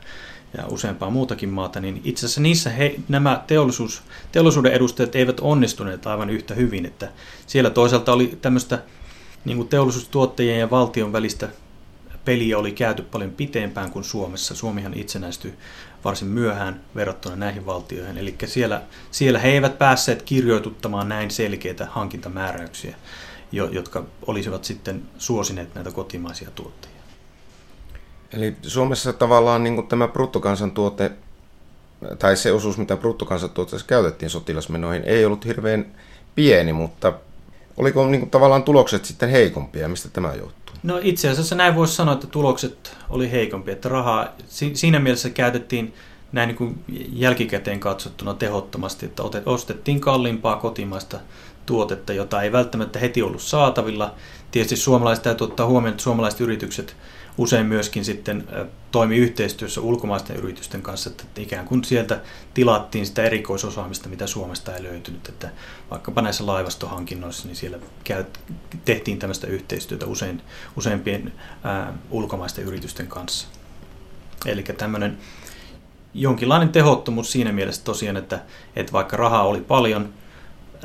ja 0.57 0.67
useampaa 0.67 1.11
muutakin 1.11 1.49
maata, 1.49 1.81
niin 1.81 2.01
itse 2.05 2.27
asiassa 2.27 2.41
niissä 2.41 2.71
he, 2.71 2.95
nämä 3.09 3.43
teollisuus, 3.47 4.03
teollisuuden 4.33 4.73
edustajat 4.73 5.17
eivät 5.17 5.41
onnistuneet 5.41 6.07
aivan 6.07 6.31
yhtä 6.31 6.55
hyvin. 6.55 6.87
Että 6.87 7.09
siellä 7.47 7.71
toisaalta 7.71 8.13
oli 8.13 8.39
tämmöistä 8.43 8.83
niin 9.45 9.57
kuin 9.57 9.69
teollisuustuottajien 9.69 10.61
ja 10.61 10.71
valtion 10.71 11.13
välistä 11.13 11.49
peliä 12.25 12.59
oli 12.59 12.73
käyty 12.73 13.03
paljon 13.03 13.31
pitempään 13.31 13.91
kuin 13.91 14.05
Suomessa. 14.05 14.55
Suomihan 14.55 14.95
itsenäistyi 14.95 15.55
varsin 16.05 16.29
myöhään 16.29 16.81
verrattuna 16.95 17.37
näihin 17.37 17.67
valtioihin. 17.67 18.19
Eli 18.19 18.35
siellä, 18.45 18.83
siellä 19.11 19.39
he 19.39 19.49
eivät 19.49 19.79
päässeet 19.79 20.23
kirjoituttamaan 20.23 21.09
näin 21.09 21.31
selkeitä 21.31 21.87
hankintamääräyksiä, 21.91 22.97
jotka 23.53 24.05
olisivat 24.27 24.65
sitten 24.65 25.03
suosineet 25.19 25.75
näitä 25.75 25.91
kotimaisia 25.91 26.51
tuottajia. 26.51 26.94
Eli 28.37 28.57
Suomessa 28.63 29.13
tavallaan 29.13 29.65
niin 29.65 29.75
kuin 29.75 29.87
tämä 29.87 30.09
bruttokansantuote, 30.09 31.11
tai 32.19 32.37
se 32.37 32.53
osuus, 32.53 32.79
mitä 32.79 32.97
bruttokansantuotteessa 32.97 33.87
käytettiin 33.87 34.31
sotilasmenoihin, 34.31 35.03
ei 35.05 35.25
ollut 35.25 35.45
hirveän 35.45 35.87
pieni, 36.35 36.73
mutta 36.73 37.13
oliko 37.77 38.07
niin 38.07 38.21
kuin 38.21 38.31
tavallaan 38.31 38.63
tulokset 38.63 39.05
sitten 39.05 39.29
heikompia, 39.29 39.89
mistä 39.89 40.09
tämä 40.09 40.35
johtuu? 40.35 40.75
No 40.83 40.99
itse 41.03 41.29
asiassa 41.29 41.55
näin 41.55 41.75
voisi 41.75 41.95
sanoa, 41.95 42.15
että 42.15 42.27
tulokset 42.27 42.97
oli 43.11 43.31
heikompia, 43.31 43.73
että 43.73 43.89
rahaa 43.89 44.29
siinä 44.75 45.01
mielessä 45.01 45.31
käytettiin 45.31 45.95
näin 46.33 46.47
niin 46.49 46.57
kuin 46.57 46.85
jälkikäteen 47.13 47.81
katsottuna 47.81 48.35
tehottomasti, 48.35 49.07
että 49.07 49.23
ostettiin 49.47 50.01
kalliimpaa 50.01 50.57
kotimaista 50.57 51.19
tuotetta, 51.67 52.13
jota 52.13 52.43
ei 52.43 52.53
välttämättä 52.53 52.99
heti 52.99 53.23
ollut 53.23 53.43
saatavilla. 53.43 54.15
Tietysti 54.51 54.77
suomalaiset 54.77 55.23
täytyy 55.23 55.45
ottaa 55.45 55.67
huomioon, 55.67 55.93
että 55.93 56.03
suomalaiset 56.03 56.41
yritykset 56.41 56.97
usein 57.39 57.67
myöskin 57.67 58.05
sitten 58.05 58.49
toimi 58.91 59.17
yhteistyössä 59.17 59.81
ulkomaisten 59.81 60.37
yritysten 60.37 60.83
kanssa, 60.83 61.11
että 61.11 61.25
ikään 61.37 61.67
kuin 61.67 61.85
sieltä 61.85 62.21
tilattiin 62.55 63.07
sitä 63.07 63.23
erikoisosaamista, 63.23 64.09
mitä 64.09 64.27
Suomesta 64.27 64.77
ei 64.77 64.83
löytynyt. 64.83 65.29
Että 65.29 65.49
vaikkapa 65.91 66.23
näissä 66.23 66.47
laivastohankinnoissa, 66.47 67.49
niin 67.49 67.57
siellä 67.57 67.79
tehtiin 68.85 69.19
tämmöistä 69.19 69.47
yhteistyötä 69.47 70.07
usein, 70.07 70.43
useimpien 70.77 71.33
ää, 71.65 71.95
ulkomaisten 72.11 72.65
yritysten 72.65 73.07
kanssa. 73.07 73.49
Eli 74.47 74.63
tämmöinen 74.63 75.19
jonkinlainen 76.15 76.69
tehottomuus 76.69 77.33
siinä 77.33 77.53
mielessä 77.53 77.85
tosiaan, 77.85 78.17
että, 78.17 78.41
että 78.77 78.93
vaikka 78.93 79.17
rahaa 79.17 79.43
oli 79.43 79.61
paljon, 79.61 80.13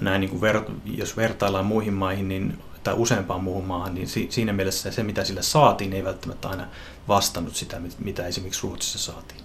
näin 0.01 0.21
niin 0.21 0.29
kuin 0.29 0.41
ver, 0.41 0.61
jos 0.85 1.17
vertaillaan 1.17 1.65
muihin 1.65 1.93
maihin, 1.93 2.27
niin 2.27 2.57
tai 2.83 2.93
useampaan 2.97 3.43
muuhun 3.43 3.65
maahan, 3.65 3.95
niin 3.95 4.07
siinä 4.29 4.53
mielessä 4.53 4.91
se, 4.91 5.03
mitä 5.03 5.23
sillä 5.23 5.41
saatiin, 5.41 5.93
ei 5.93 6.03
välttämättä 6.03 6.49
aina 6.49 6.67
vastannut 7.07 7.55
sitä, 7.55 7.81
mitä 7.99 8.27
esimerkiksi 8.27 8.63
Ruotsissa 8.63 8.99
saatiin. 8.99 9.41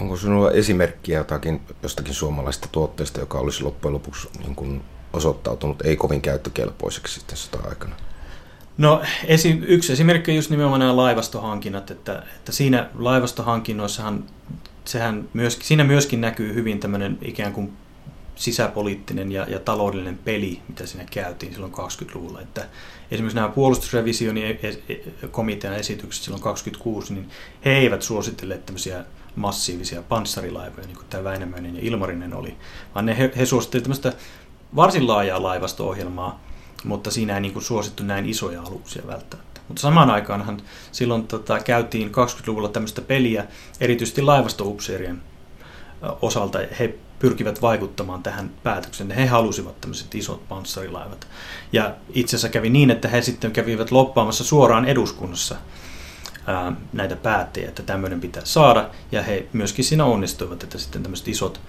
Onko 0.00 0.16
sinulla 0.16 0.50
esimerkkiä 0.50 1.18
jotakin, 1.18 1.60
jostakin 1.82 2.14
suomalaista 2.14 2.68
tuotteesta, 2.72 3.20
joka 3.20 3.38
olisi 3.38 3.62
loppujen 3.62 3.94
lopuksi 3.94 4.28
niin 4.38 4.54
kuin 4.54 4.82
osoittautunut 5.12 5.82
ei 5.82 5.96
kovin 5.96 6.20
käyttökelpoiseksi 6.20 7.14
sitten 7.14 7.36
sitä 7.36 7.58
aikana? 7.68 7.94
No 8.78 9.02
esi- 9.26 9.62
yksi 9.66 9.92
esimerkki 9.92 10.30
on 10.30 10.36
just 10.36 10.50
nimenomaan 10.50 10.80
nämä 10.80 10.96
laivastohankinnat, 10.96 11.90
että, 11.90 12.22
että 12.36 12.52
siinä 12.52 12.88
laivastohankinnoissahan 12.98 14.24
sehän 14.84 15.28
myöskin, 15.32 15.66
siinä 15.66 15.84
myöskin 15.84 16.20
näkyy 16.20 16.54
hyvin 16.54 16.80
tämmöinen 16.80 17.18
ikään 17.22 17.52
kuin 17.52 17.72
sisäpoliittinen 18.36 19.32
ja, 19.32 19.46
ja 19.48 19.58
taloudellinen 19.58 20.18
peli, 20.18 20.62
mitä 20.68 20.86
siinä 20.86 21.06
käytiin 21.10 21.52
silloin 21.52 21.72
20-luvulla. 21.72 22.40
Että 22.40 22.68
esimerkiksi 23.10 23.36
nämä 23.36 23.48
puolustusrevisionin 23.48 24.44
e, 24.44 24.68
e, 24.88 25.28
komitean 25.30 25.74
esitykset 25.74 26.24
silloin 26.24 26.42
26, 26.42 27.14
niin 27.14 27.28
he 27.64 27.70
eivät 27.70 28.02
suositelleet 28.02 28.66
tämmöisiä 28.66 29.04
massiivisia 29.36 30.02
panssarilaivoja, 30.02 30.86
niin 30.86 30.96
kuin 30.96 31.06
tämä 31.10 31.24
Väinämöinen 31.24 31.76
ja 31.76 31.82
Ilmarinen 31.84 32.34
oli, 32.34 32.56
vaan 32.94 33.06
ne, 33.06 33.18
he, 33.18 33.32
he 33.36 33.46
suosittelivat 33.46 33.84
tämmöistä 33.84 34.12
varsin 34.76 35.06
laajaa 35.06 35.42
laivasto-ohjelmaa, 35.42 36.44
mutta 36.84 37.10
siinä 37.10 37.34
ei 37.34 37.40
niin 37.40 37.52
kuin 37.52 37.62
suosittu 37.62 38.02
näin 38.02 38.28
isoja 38.28 38.62
aluksia 38.62 39.06
välttämättä. 39.06 39.60
Mutta 39.68 39.80
samaan 39.80 40.10
aikaanhan 40.10 40.62
silloin 40.92 41.26
tota, 41.26 41.60
käytiin 41.60 42.08
20-luvulla 42.08 42.68
tämmöistä 42.68 43.02
peliä, 43.02 43.46
erityisesti 43.80 44.22
laivastoupseerien 44.22 45.22
osalta. 46.22 46.58
He 46.78 46.94
pyrkivät 47.24 47.62
vaikuttamaan 47.62 48.22
tähän 48.22 48.50
päätökseen. 48.62 49.10
He 49.10 49.26
halusivat 49.26 49.80
tämmöiset 49.80 50.14
isot 50.14 50.48
panssarilaivat. 50.48 51.26
Ja 51.72 51.94
itse 52.14 52.36
asiassa 52.36 52.48
kävi 52.48 52.70
niin, 52.70 52.90
että 52.90 53.08
he 53.08 53.22
sitten 53.22 53.52
kävivät 53.52 53.90
loppaamassa 53.90 54.44
suoraan 54.44 54.84
eduskunnassa 54.84 55.56
ää, 56.46 56.72
näitä 56.92 57.16
päättäjiä, 57.16 57.68
että 57.68 57.82
tämmöinen 57.82 58.20
pitää 58.20 58.44
saada. 58.44 58.90
Ja 59.12 59.22
he 59.22 59.46
myöskin 59.52 59.84
siinä 59.84 60.04
onnistuivat, 60.04 60.62
että 60.62 60.78
sitten 60.78 61.02
tämmöiset 61.02 61.28
isot 61.28 61.60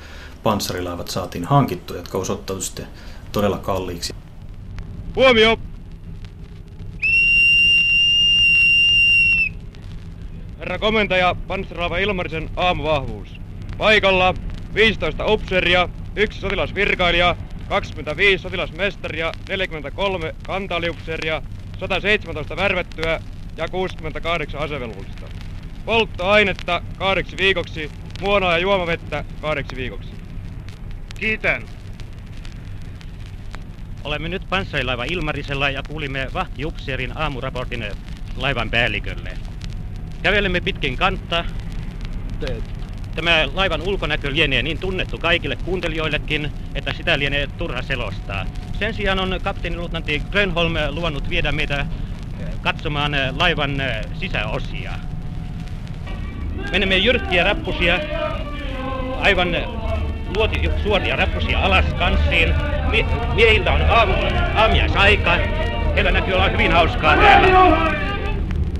panssarilaivat 0.43 1.07
saatiin 1.07 1.45
hankittua, 1.45 1.97
jotka 1.97 2.17
osoittautuivat 2.17 2.65
sitten 2.65 2.87
todella 3.31 3.57
kalliiksi. 3.57 4.13
Huomio! 5.15 5.57
Herra 10.59 10.79
komentaja, 10.79 11.35
panssarilaiva 11.47 11.97
Ilmarisen 11.97 12.49
aamuvahvuus. 12.55 13.29
Paikalla 13.77 14.33
15 14.75 15.25
upseeria, 15.25 15.89
yksi 16.15 16.39
sotilasvirkailija, 16.39 17.35
25 17.69 18.41
sotilasmestaria, 18.41 19.31
43 19.49 20.35
kantaliupseeria, 20.43 21.41
117 21.79 22.55
värvettyä 22.55 23.19
ja 23.57 23.67
68 23.67 24.59
asevelvollista. 24.59 25.25
Polttoainetta 25.85 26.81
kahdeksi 26.97 27.37
viikoksi, 27.37 27.91
muonaa 28.21 28.51
ja 28.51 28.57
juomavettä 28.57 29.25
kahdeksi 29.41 29.75
viikoksi. 29.75 30.11
Kiitän. 31.19 31.63
Olemme 34.03 34.29
nyt 34.29 34.41
panssarilaiva 34.49 35.03
Ilmarisella 35.03 35.69
ja 35.69 35.83
kuulimme 35.87 36.27
vahtiupseerin 36.33 37.17
aamuraportin 37.17 37.85
laivan 38.37 38.69
päällikölle. 38.69 39.37
Kävelemme 40.23 40.61
pitkin 40.61 40.97
kantta 40.97 41.45
Tämä 43.15 43.47
laivan 43.53 43.81
ulkonäkö 43.81 44.31
lienee 44.33 44.63
niin 44.63 44.77
tunnettu 44.77 45.17
kaikille 45.17 45.55
kuuntelijoillekin, 45.55 46.51
että 46.75 46.93
sitä 46.93 47.19
lienee 47.19 47.47
turha 47.57 47.81
selostaa. 47.81 48.45
Sen 48.79 48.93
sijaan 48.93 49.19
on 49.19 49.39
kapteeni 49.43 49.77
luutnantti 49.77 50.21
Grönholm 50.31 50.73
luvannut 50.89 51.29
viedä 51.29 51.51
meitä 51.51 51.79
eh, 51.79 52.47
katsomaan 52.61 53.13
eh, 53.13 53.33
laivan 53.37 53.81
eh, 53.81 54.05
sisäosia. 54.19 54.91
Menemme 56.71 56.97
jyrkkiä 56.97 57.43
rappusia, 57.43 57.99
aivan 59.19 59.57
luoti 60.37 60.69
suoria 60.83 61.15
rappusia 61.15 61.59
alas 61.59 61.85
kanssiin. 61.99 62.53
Mie- 62.91 63.05
miehiltä 63.35 63.71
on 63.71 63.81
aamu, 63.81 64.13
aamiaisaika. 64.55 65.35
Heillä 65.95 66.11
näkyy 66.11 66.33
olla 66.33 66.49
hyvin 66.49 66.71
hauskaa 66.71 67.17
täällä. 67.17 68.04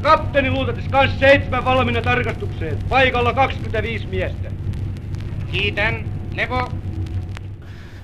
Kapteeni 0.06 0.52
luutatis 0.52 0.86
kans 0.92 1.20
seitsemän 1.20 1.66
valmiina 1.66 2.02
tarkastukseen. 2.02 2.80
Paikalla 2.90 3.34
25 3.34 4.08
miestä. 4.08 4.52
Kiitän. 5.52 6.06
Levo. 6.36 6.72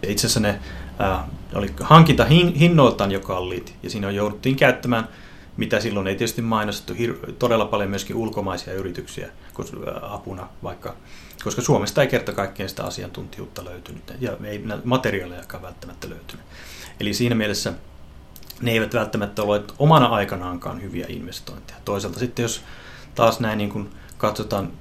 Itse 0.08 0.28
asiassa 0.28 0.40
ne 0.40 0.60
äh, 1.02 1.20
oli 1.54 1.68
hankinta 1.82 2.26
hin, 2.26 2.54
hinnoiltaan 2.54 3.12
jo 3.12 3.20
kalliit 3.20 3.76
ja 3.84 3.90
siinä 3.90 4.12
jouduttiin 4.12 4.56
käyttämään 4.56 5.08
mitä 5.58 5.80
silloin 5.80 6.08
ei 6.08 6.16
tietysti 6.16 6.42
mainostettu, 6.42 6.94
hir- 7.04 7.32
todella 7.32 7.66
paljon 7.66 7.90
myöskin 7.90 8.16
ulkomaisia 8.16 8.74
yrityksiä 8.74 9.26
äh, 9.28 10.14
apuna, 10.14 10.48
vaikka, 10.64 10.96
koska 11.44 11.62
Suomesta 11.62 12.02
ei 12.02 12.08
kerta 12.08 12.32
kaikkien 12.32 12.70
sitä 12.70 12.84
asiantuntijuutta 12.84 13.66
löytynyt 13.66 14.14
ja 14.20 14.38
ei 14.44 14.64
materiaalejakaan 14.84 15.64
välttämättä 15.64 16.10
löytynyt. 16.10 16.46
Eli 17.00 17.14
siinä 17.14 17.36
mielessä 17.36 17.74
ne 18.62 18.72
eivät 18.72 18.94
välttämättä 18.94 19.44
ole 19.44 19.64
omana 19.80 20.06
aikanaankaan 20.06 20.82
hyviä 20.82 21.06
investointeja. 21.10 21.80
Toisaalta 21.86 22.20
sitten 22.20 22.44
jos 22.44 22.62
taas 23.16 23.40
näin 23.40 23.58
niin 23.58 23.70
kuin 23.70 23.90
katsotaan 24.18 24.72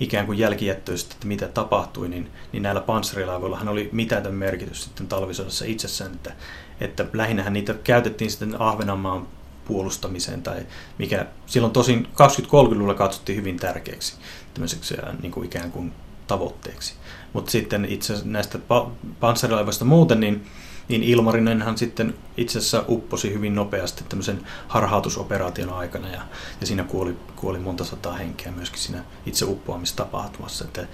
ikään 0.00 0.26
kuin 0.26 0.38
jälkijättöistä, 0.38 1.14
että 1.14 1.26
mitä 1.26 1.48
tapahtui, 1.48 2.08
niin, 2.08 2.30
niin 2.52 2.62
näillä 2.62 2.80
panssarilaivoillahan 2.80 3.68
oli 3.68 3.88
mitätön 3.92 4.34
merkitys 4.34 4.84
sitten 4.84 5.08
talvisodassa 5.08 5.64
itsessään, 5.64 6.12
että, 6.12 6.32
että 6.80 7.06
lähinnähän 7.12 7.52
niitä 7.52 7.74
käytettiin 7.74 8.30
sitten 8.30 8.60
Ahvenanmaan 8.60 9.28
puolustamiseen 9.64 10.42
tai 10.42 10.66
mikä 10.98 11.26
silloin 11.46 11.72
tosin 11.72 12.08
20-30-luvulla 12.12 12.94
katsottiin 12.94 13.38
hyvin 13.38 13.56
tärkeäksi 13.56 14.16
tämmöiseksi 14.54 14.96
niin 15.22 15.32
kuin 15.32 15.46
ikään 15.46 15.72
kuin 15.72 15.92
tavoitteeksi. 16.26 16.94
Mutta 17.32 17.50
sitten 17.50 17.84
itse 17.84 18.14
näistä 18.24 18.58
panssarilaivoista 19.20 19.84
muuten, 19.84 20.20
niin, 20.20 20.46
niin 20.88 21.02
Ilmarinenhan 21.02 21.78
sitten 21.78 22.14
itse 22.36 22.58
asiassa 22.58 22.84
upposi 22.88 23.34
hyvin 23.34 23.54
nopeasti 23.54 24.04
tämmöisen 24.08 24.40
harhautusoperaation 24.68 25.72
aikana 25.72 26.08
ja, 26.08 26.20
ja 26.60 26.66
siinä 26.66 26.84
kuoli, 26.84 27.16
kuoli 27.36 27.58
monta 27.58 27.84
sataa 27.84 28.12
henkeä 28.12 28.52
myöskin 28.52 28.80
siinä 28.80 29.04
itse 29.26 29.44
uppoamistapahtumassa. 29.44 30.64
Että 30.64 30.86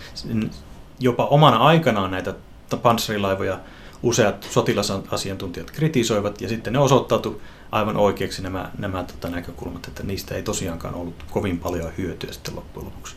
jopa 1.00 1.26
omana 1.26 1.56
aikanaan 1.56 2.10
näitä 2.10 2.34
panssarilaivoja 2.82 3.60
useat 4.02 4.46
sotilasasiantuntijat 4.50 5.70
kritisoivat 5.70 6.40
ja 6.40 6.48
sitten 6.48 6.72
ne 6.72 6.78
osoittautu 6.78 7.42
aivan 7.72 7.96
oikeaksi 7.96 8.42
nämä, 8.42 8.70
nämä 8.78 9.04
tota, 9.04 9.28
näkökulmat, 9.28 9.86
että 9.88 10.02
niistä 10.02 10.34
ei 10.34 10.42
tosiaankaan 10.42 10.94
ollut 10.94 11.24
kovin 11.30 11.58
paljon 11.58 11.92
hyötyä 11.98 12.32
sitten 12.32 12.56
loppujen 12.56 12.86
lopuksi 12.86 13.16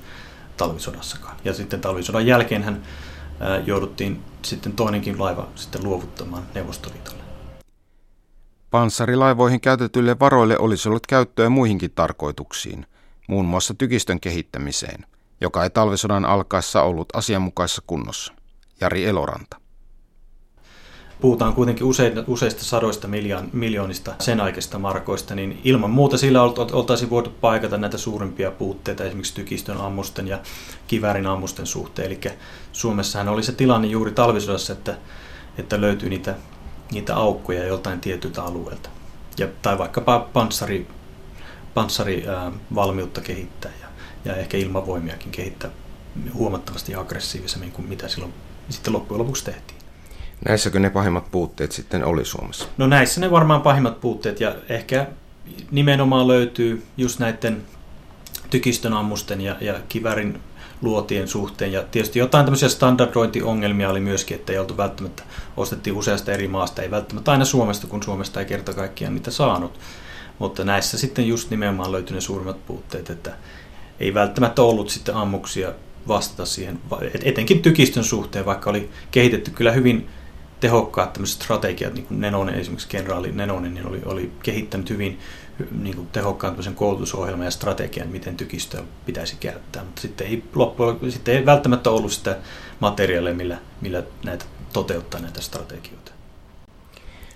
talvisodassakaan. 0.58 1.36
Ja 1.46 1.54
sitten 1.54 1.82
talvisodan 1.82 2.26
jälkeen 2.26 2.64
hän 2.64 2.82
jouduttiin 3.66 4.24
sitten 4.42 4.74
toinenkin 4.74 5.20
laiva 5.20 5.48
sitten 5.56 5.84
luovuttamaan 5.84 6.44
Neuvostoliitolle. 6.56 7.24
Panssarilaivoihin 8.72 9.62
käytetyille 9.62 10.20
varoille 10.20 10.58
olisi 10.60 10.90
ollut 10.90 11.08
käyttöä 11.08 11.50
muihinkin 11.50 11.92
tarkoituksiin, 11.92 12.86
muun 13.28 13.46
muassa 13.46 13.74
tykistön 13.74 14.20
kehittämiseen, 14.20 15.06
joka 15.42 15.64
ei 15.64 15.70
talvisodan 15.70 16.26
alkaessa 16.26 16.82
ollut 16.82 17.16
asianmukaisessa 17.16 17.84
kunnossa. 17.88 18.34
Jari 18.82 19.06
Eloranta 19.06 19.67
puhutaan 21.22 21.54
kuitenkin 21.54 21.86
useista, 21.86 22.24
useista 22.28 22.64
sadoista 22.64 23.08
miljoon, 23.08 23.50
miljoonista 23.54 24.16
sen 24.20 24.42
aikaisista 24.42 24.80
markoista, 24.80 25.36
niin 25.36 25.62
ilman 25.64 25.90
muuta 25.90 26.18
sillä 26.18 26.42
oltaisiin 26.42 27.10
voitu 27.10 27.30
paikata 27.42 27.78
näitä 27.78 27.98
suurimpia 27.98 28.52
puutteita 28.52 29.04
esimerkiksi 29.04 29.36
tykistön 29.36 29.78
ammusten 29.78 30.28
ja 30.28 30.40
kivärin 30.88 31.28
ammusten 31.28 31.66
suhteen. 31.66 32.08
Eli 32.08 32.20
Suomessahan 32.74 33.30
oli 33.30 33.44
se 33.44 33.52
tilanne 33.52 33.88
juuri 33.88 34.12
talvisodassa, 34.12 34.74
että, 34.74 34.98
että 35.58 35.82
löytyy 35.82 36.10
niitä, 36.10 36.36
niitä 36.92 37.16
aukkoja 37.16 37.68
joltain 37.68 38.02
tietyltä 38.02 38.44
alueelta. 38.44 38.90
Ja, 39.38 39.48
tai 39.62 39.78
vaikkapa 39.78 40.20
panssari, 40.34 40.88
panssarivalmiutta 41.74 43.22
kehittää 43.22 43.72
ja, 43.82 43.88
ja 44.26 44.36
ehkä 44.36 44.58
ilmavoimiakin 44.58 45.32
kehittää 45.32 45.72
huomattavasti 46.34 46.96
aggressiivisemmin 46.96 47.72
kuin 47.72 47.90
mitä 47.90 48.08
silloin 48.08 48.34
sitten 48.70 48.94
loppujen 48.94 49.20
lopuksi 49.20 49.46
tehtiin. 49.46 49.77
Näissäkö 50.46 50.80
ne 50.80 50.90
pahimmat 50.90 51.32
puutteet 51.32 51.72
sitten 51.72 52.06
oli 52.06 52.26
Suomessa? 52.26 52.68
No 52.78 52.88
näissä 52.88 53.22
ne 53.22 53.32
varmaan 53.32 53.62
pahimmat 53.62 54.02
puutteet 54.02 54.40
ja 54.40 54.56
ehkä 54.70 55.08
nimenomaan 55.72 56.28
löytyy 56.28 56.84
just 56.98 57.20
näiden 57.20 57.62
tykistön 58.50 58.94
ammusten 58.94 59.42
ja, 59.42 59.56
ja 59.62 59.74
kivärin 59.90 60.40
luotien 60.82 61.28
suhteen. 61.28 61.72
Ja 61.72 61.84
tietysti 61.92 62.20
jotain 62.20 62.46
tämmöisiä 62.46 62.70
standardointiongelmia 62.70 63.90
oli 63.90 64.00
myöskin, 64.00 64.38
että 64.38 64.54
ei 64.54 64.60
oltu 64.60 64.78
välttämättä, 64.78 65.24
ostettiin 65.58 65.96
useasta 65.96 66.32
eri 66.32 66.48
maasta, 66.48 66.82
ei 66.82 66.92
välttämättä 66.92 67.32
aina 67.32 67.46
Suomesta, 67.46 67.88
kun 67.88 68.04
Suomesta 68.04 68.40
ei 68.40 68.46
kerta 68.46 68.74
kaikkiaan 68.74 69.14
niitä 69.14 69.32
saanut. 69.32 69.80
Mutta 70.40 70.64
näissä 70.64 70.98
sitten 70.98 71.28
just 71.28 71.50
nimenomaan 71.50 71.92
löytyi 71.92 72.16
ne 72.16 72.22
suurimmat 72.22 72.66
puutteet, 72.66 73.10
että 73.10 73.34
ei 74.00 74.14
välttämättä 74.14 74.62
ollut 74.62 74.90
sitten 74.90 75.16
ammuksia 75.16 75.74
vastata 76.08 76.46
siihen, 76.46 76.80
etenkin 77.24 77.62
tykistön 77.62 78.04
suhteen, 78.04 78.46
vaikka 78.46 78.70
oli 78.70 78.90
kehitetty 79.12 79.52
kyllä 79.52 79.72
hyvin 79.72 80.10
tehokkaat 80.60 81.14
tämmöiset 81.14 81.42
strategiat, 81.42 81.94
niin 81.94 82.06
kuin 82.06 82.22
Nenonen, 82.22 82.56
esimerkiksi 82.56 82.88
kenraali 82.88 83.32
Nenonen, 83.32 83.74
niin 83.74 83.88
oli, 83.88 84.02
oli 84.06 84.32
kehittänyt 84.44 84.90
hyvin 84.90 85.20
niin 85.72 85.96
kuin 85.96 86.08
tehokkaan 86.08 86.56
koulutusohjelman 86.76 87.46
ja 87.46 87.52
strategian, 87.52 88.08
miten 88.08 88.38
tykistöä 88.38 88.84
pitäisi 89.06 89.36
käyttää. 89.40 89.84
Mutta 89.84 90.02
sitten 90.02 90.28
ei, 90.28 90.44
loppujen, 90.56 91.12
sitten 91.12 91.36
ei 91.36 91.46
välttämättä 91.46 91.90
ollut 91.90 92.12
sitä 92.12 92.38
materiaalia, 92.80 93.34
millä, 93.34 93.58
millä 93.82 94.04
näitä 94.24 94.46
toteuttaa 94.74 95.20
näitä 95.22 95.42
strategioita. 95.42 96.12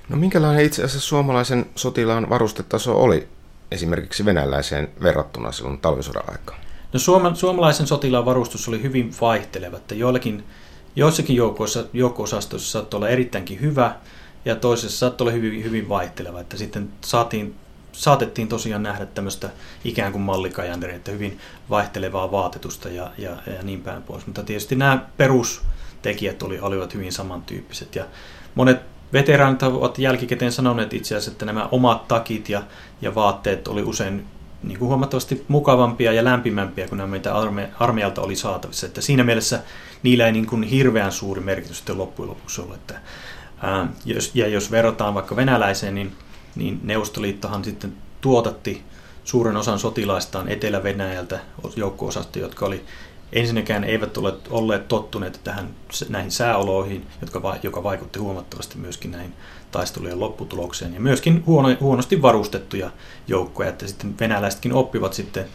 No 0.09 0.17
minkälainen 0.17 0.65
itse 0.65 0.83
asiassa 0.83 1.07
suomalaisen 1.07 1.65
sotilaan 1.75 2.29
varustetaso 2.29 3.01
oli 3.01 3.27
esimerkiksi 3.71 4.25
venäläiseen 4.25 4.89
verrattuna 5.03 5.51
silloin 5.51 5.79
talvisodan 5.79 6.23
aikaan? 6.31 6.59
No 6.93 6.99
suoma, 6.99 7.35
suomalaisen 7.35 7.87
sotilaan 7.87 8.25
varustus 8.25 8.67
oli 8.67 8.81
hyvin 8.81 9.11
vaihteleva, 9.21 9.77
että 9.77 9.95
joillakin 9.95 10.43
Joissakin 10.95 11.35
joukoissa, 11.35 11.85
joukko-osastoissa 11.93 12.71
saattoi 12.71 12.97
olla 12.97 13.09
erittäinkin 13.09 13.61
hyvä 13.61 13.95
ja 14.45 14.55
toisessa 14.55 14.97
saattoi 14.97 15.25
olla 15.25 15.35
hyvin, 15.35 15.63
hyvin 15.63 15.89
vaihteleva. 15.89 16.39
Että 16.39 16.57
sitten 16.57 16.89
saatiin, 17.01 17.55
saatettiin 17.91 18.47
tosiaan 18.47 18.83
nähdä 18.83 19.05
tämmöistä 19.05 19.49
ikään 19.85 20.11
kuin 20.11 20.21
mallikajanderia, 20.21 20.95
että 20.95 21.11
hyvin 21.11 21.39
vaihtelevaa 21.69 22.31
vaatetusta 22.31 22.89
ja, 22.89 23.11
ja, 23.17 23.29
ja 23.29 23.63
niin 23.63 23.81
päin 23.81 24.03
pois. 24.03 24.25
Mutta 24.25 24.43
tietysti 24.43 24.75
nämä 24.75 25.05
perustekijät 25.17 26.43
oli, 26.43 26.59
olivat 26.59 26.93
hyvin 26.93 27.13
samantyyppiset. 27.13 27.95
Ja 27.95 28.05
monet 28.55 28.81
veteraanit 29.13 29.63
ovat 29.63 29.99
jälkikäteen 29.99 30.51
sanoneet 30.51 30.93
itse 30.93 31.15
asiassa, 31.15 31.31
että 31.31 31.45
nämä 31.45 31.67
omat 31.71 32.07
takit 32.07 32.49
ja, 32.49 32.63
ja 33.01 33.15
vaatteet 33.15 33.67
oli 33.67 33.83
usein 33.83 34.25
niin 34.63 34.79
kuin 34.79 34.89
huomattavasti 34.89 35.45
mukavampia 35.47 36.13
ja 36.13 36.23
lämpimämpiä 36.23 36.87
kuin 36.87 36.97
nämä, 36.97 37.07
mitä 37.07 37.35
arme, 37.35 37.69
armeijalta 37.79 38.21
oli 38.21 38.35
saatavissa. 38.35 38.87
Että 38.87 39.01
siinä 39.01 39.23
mielessä 39.23 39.59
niillä 40.03 40.25
ei 40.25 40.31
niin 40.31 40.45
kuin 40.45 40.63
hirveän 40.63 41.11
suuri 41.11 41.41
merkitys 41.41 41.77
sitten 41.77 41.97
loppujen 41.97 42.29
lopuksi 42.29 42.61
ole. 42.61 42.75
Että, 42.75 42.99
ää, 43.61 43.87
jos, 44.05 44.31
ja 44.33 44.47
jos 44.47 44.71
verrataan 44.71 45.13
vaikka 45.13 45.35
venäläiseen, 45.35 45.95
niin, 45.95 46.11
niin 46.55 46.79
Neuvostoliittohan 46.83 47.63
sitten 47.63 47.93
tuotatti 48.21 48.83
suuren 49.23 49.57
osan 49.57 49.79
sotilaistaan 49.79 50.47
Etelä-Venäjältä 50.47 51.39
joukko-osasta, 51.75 52.39
jotka 52.39 52.65
oli 52.65 52.85
ensinnäkään 53.33 53.83
eivät 53.83 54.17
ole 54.17 54.33
olleet 54.49 54.87
tottuneet 54.87 55.41
tähän, 55.43 55.69
näihin 56.09 56.31
sääoloihin, 56.31 57.07
jotka, 57.21 57.57
joka 57.63 57.83
vaikutti 57.83 58.19
huomattavasti 58.19 58.77
myöskin 58.77 59.11
näihin 59.11 59.33
taistelujen 59.71 60.19
lopputulokseen. 60.19 60.93
Ja 60.93 60.99
myöskin 60.99 61.43
huono, 61.45 61.77
huonosti 61.79 62.21
varustettuja 62.21 62.91
joukkoja, 63.27 63.69
että 63.69 63.87
sitten 63.87 64.15
venäläisetkin 64.19 64.73
oppivat 64.73 65.13
sitten 65.13 65.45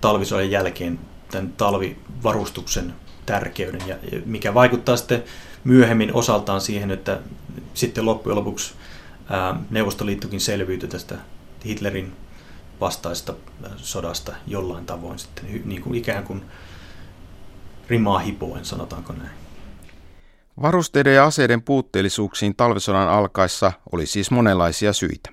talvisodan 0.00 0.50
jälkeen 0.50 0.98
tämän 1.30 1.52
talvivarustuksen 1.56 2.94
tärkeyden, 3.26 3.88
ja 3.88 3.96
mikä 4.24 4.54
vaikuttaa 4.54 4.96
sitten 4.96 5.24
myöhemmin 5.64 6.14
osaltaan 6.14 6.60
siihen, 6.60 6.90
että 6.90 7.20
sitten 7.74 8.06
loppujen 8.06 8.36
lopuksi 8.36 8.74
Neuvostoliittokin 9.70 10.40
selviytyi 10.40 10.88
tästä 10.88 11.14
Hitlerin 11.66 12.12
vastaista 12.80 13.34
sodasta 13.76 14.32
jollain 14.46 14.86
tavoin 14.86 15.18
sitten 15.18 15.62
niin 15.64 15.82
kuin 15.82 15.94
ikään 15.94 16.24
kuin 16.24 16.44
rimaa 17.88 18.18
hipoen, 18.18 18.64
sanotaanko 18.64 19.12
näin. 19.12 19.30
Varusteiden 20.62 21.14
ja 21.14 21.24
aseiden 21.24 21.62
puutteellisuuksiin 21.62 22.56
talvisodan 22.56 23.08
alkaessa 23.08 23.72
oli 23.92 24.06
siis 24.06 24.30
monenlaisia 24.30 24.92
syitä. 24.92 25.30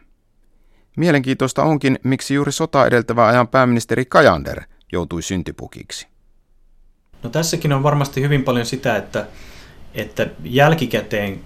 Mielenkiintoista 0.98 1.64
onkin, 1.64 2.00
miksi 2.04 2.34
juuri 2.34 2.52
sota 2.52 2.86
edeltävä 2.86 3.28
ajan 3.28 3.48
pääministeri 3.48 4.06
Kajander 4.06 4.62
joutui 4.92 5.22
syntipukiksi. 5.22 6.08
No 7.24 7.30
tässäkin 7.30 7.74
on 7.74 7.84
varmasti 7.84 8.22
hyvin 8.22 8.44
paljon 8.44 8.66
sitä, 8.66 8.96
että, 8.96 9.28
että 9.94 10.28
jälkikäteen 10.44 11.40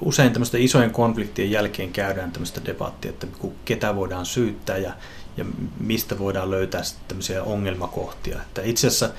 usein 0.00 0.32
tämmöisten 0.32 0.62
isojen 0.62 0.90
konfliktien 0.90 1.50
jälkeen 1.50 1.92
käydään 1.92 2.32
tämmöistä 2.32 2.60
debattia, 2.66 3.10
että 3.10 3.26
ketä 3.64 3.96
voidaan 3.96 4.26
syyttää 4.26 4.76
ja, 4.76 4.92
ja 5.36 5.44
mistä 5.80 6.18
voidaan 6.18 6.50
löytää 6.50 6.82
tämmöisiä 7.08 7.42
ongelmakohtia. 7.42 8.42
Että 8.42 8.62
itse 8.62 8.86
asiassa 8.86 9.10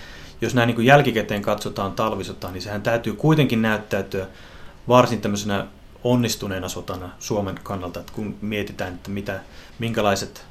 jos 0.41 0.55
näin 0.55 0.67
niin 0.67 0.75
kuin 0.75 0.87
jälkikäteen 0.87 1.41
katsotaan 1.41 1.91
talvisotaan, 1.91 2.53
niin 2.53 2.61
sehän 2.61 2.81
täytyy 2.81 3.13
kuitenkin 3.13 3.61
näyttäytyä 3.61 4.27
varsin 4.87 5.21
tämmöisenä 5.21 5.67
onnistuneena 6.03 6.69
sotana 6.69 7.09
Suomen 7.19 7.59
kannalta, 7.63 7.99
että 7.99 8.13
kun 8.13 8.35
mietitään, 8.41 8.93
että 8.93 9.09
mitä, 9.09 9.39
minkälaiset 9.79 10.45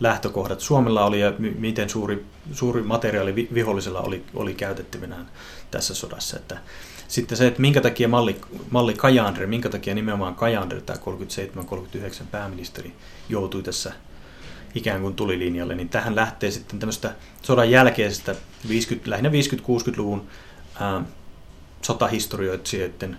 lähtökohdat 0.00 0.60
Suomella 0.60 1.04
oli 1.04 1.20
ja 1.20 1.32
miten 1.38 1.88
suuri, 1.90 2.26
suuri 2.52 2.82
materiaali 2.82 3.48
vihollisella 3.54 4.00
oli, 4.00 4.24
oli 4.34 4.54
käytettävänään 4.54 5.30
tässä 5.70 5.94
sodassa. 5.94 6.36
Että 6.36 6.58
sitten 7.08 7.38
se, 7.38 7.46
että 7.46 7.60
minkä 7.60 7.80
takia 7.80 8.08
malli, 8.08 8.40
malli 8.70 8.94
Kajander, 8.94 9.46
minkä 9.46 9.68
takia 9.68 9.94
nimenomaan 9.94 10.34
Kajander, 10.34 10.80
tämä 10.80 10.98
37-39 10.98 12.24
pääministeri, 12.30 12.92
joutui 13.28 13.62
tässä 13.62 13.92
ikään 14.74 15.00
kuin 15.00 15.14
tulilinjalle, 15.14 15.74
niin 15.74 15.88
tähän 15.88 16.16
lähtee 16.16 16.50
sitten 16.50 16.78
tämmöistä 16.78 17.14
sodan 17.42 17.70
jälkeisestä 17.70 18.34
50, 18.68 19.10
lähinnä 19.10 19.30
50-60-luvun 19.30 20.26
ää, 20.80 21.02
sotahistorioitsijoiden 21.82 23.16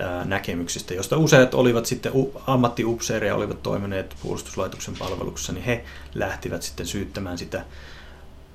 ää, 0.00 0.24
näkemyksistä, 0.24 0.94
joista 0.94 1.16
useat 1.16 1.54
olivat 1.54 1.86
sitten 1.86 2.12
ammattiupseereja, 2.46 3.34
olivat 3.34 3.62
toimineet 3.62 4.16
puolustuslaitoksen 4.22 4.94
palveluksessa, 4.98 5.52
niin 5.52 5.64
he 5.64 5.84
lähtivät 6.14 6.62
sitten 6.62 6.86
syyttämään 6.86 7.38
sitä. 7.38 7.64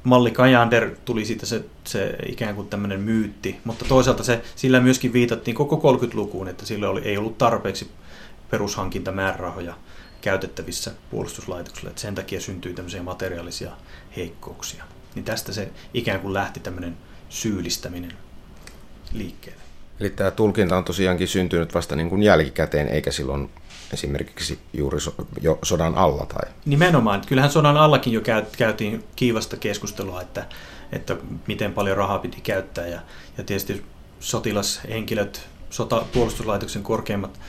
Malli 0.03 0.31
Kajander 0.31 0.95
tuli 1.05 1.25
siitä 1.25 1.45
se, 1.45 1.65
se 1.83 2.15
ikään 2.29 2.55
kuin 2.55 2.67
tämmöinen 2.67 2.99
myytti, 2.99 3.59
mutta 3.63 3.85
toisaalta 3.85 4.23
se, 4.23 4.41
sillä 4.55 4.79
myöskin 4.79 5.13
viitattiin 5.13 5.55
koko 5.55 5.97
30-lukuun, 5.97 6.47
että 6.47 6.65
sillä 6.65 6.89
oli, 6.89 7.01
ei 7.01 7.17
ollut 7.17 7.37
tarpeeksi 7.37 7.91
perushankintamäärärahoja 8.49 9.73
käytettävissä 10.23 10.91
puolustuslaitoksella, 11.11 11.89
että 11.89 12.01
sen 12.01 12.15
takia 12.15 12.41
syntyi 12.41 12.73
tämmöisiä 12.73 13.03
materiaalisia 13.03 13.71
heikkouksia. 14.15 14.83
Niin 15.15 15.25
tästä 15.25 15.53
se 15.53 15.71
ikään 15.93 16.19
kuin 16.19 16.33
lähti 16.33 16.59
tämmöinen 16.59 16.97
syyllistäminen 17.29 18.13
liikkeelle. 19.13 19.61
Eli 19.99 20.09
tämä 20.09 20.31
tulkinta 20.31 20.77
on 20.77 20.83
tosiaankin 20.83 21.27
syntynyt 21.27 21.73
vasta 21.73 21.95
niin 21.95 22.09
kuin 22.09 22.23
jälkikäteen, 22.23 22.87
eikä 22.87 23.11
silloin 23.11 23.49
esimerkiksi 23.93 24.59
juuri 24.73 24.99
so, 24.99 25.15
jo 25.41 25.59
sodan 25.63 25.95
alla? 25.95 26.25
Tai? 26.25 26.51
Nimenomaan. 26.65 27.21
Kyllähän 27.27 27.51
sodan 27.51 27.77
allakin 27.77 28.13
jo 28.13 28.21
käytiin 28.57 29.03
kiivasta 29.15 29.57
keskustelua, 29.57 30.21
että, 30.21 30.45
että 30.91 31.17
miten 31.47 31.73
paljon 31.73 31.97
rahaa 31.97 32.19
piti 32.19 32.41
käyttää. 32.41 32.87
Ja, 32.87 32.99
ja 33.37 33.43
tietysti 33.43 33.85
sotilashenkilöt, 34.19 35.47
sota, 35.69 36.05
puolustuslaitoksen 36.13 36.83
korkeimmat 36.83 37.39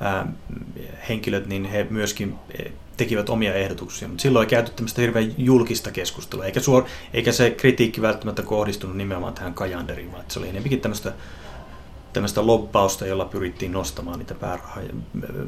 ää, 0.00 0.32
henkilöt, 1.08 1.46
niin 1.46 1.64
he 1.64 1.86
myöskin 1.90 2.34
tekivät 2.96 3.28
omia 3.28 3.54
ehdotuksia, 3.54 4.08
mutta 4.08 4.22
silloin 4.22 4.44
ei 4.44 4.50
käyty 4.50 4.70
tämmöistä 4.70 5.00
hirveän 5.00 5.34
julkista 5.38 5.90
keskustelua, 5.90 6.44
eikä, 6.44 6.60
suor, 6.60 6.84
eikä 7.14 7.32
se 7.32 7.50
kritiikki 7.50 8.02
välttämättä 8.02 8.42
kohdistunut 8.42 8.96
nimenomaan 8.96 9.34
tähän 9.34 9.54
Kajanderiin, 9.54 10.12
vaan 10.12 10.24
se 10.28 10.38
oli 10.38 10.48
enemmänkin 10.48 10.80
tämmöistä 10.80 11.12
tämmöistä 12.12 12.46
lobbausta, 12.46 13.06
jolla 13.06 13.24
pyrittiin 13.24 13.72
nostamaan 13.72 14.18
niitä 14.18 14.34
määrärahoja, 14.40 14.88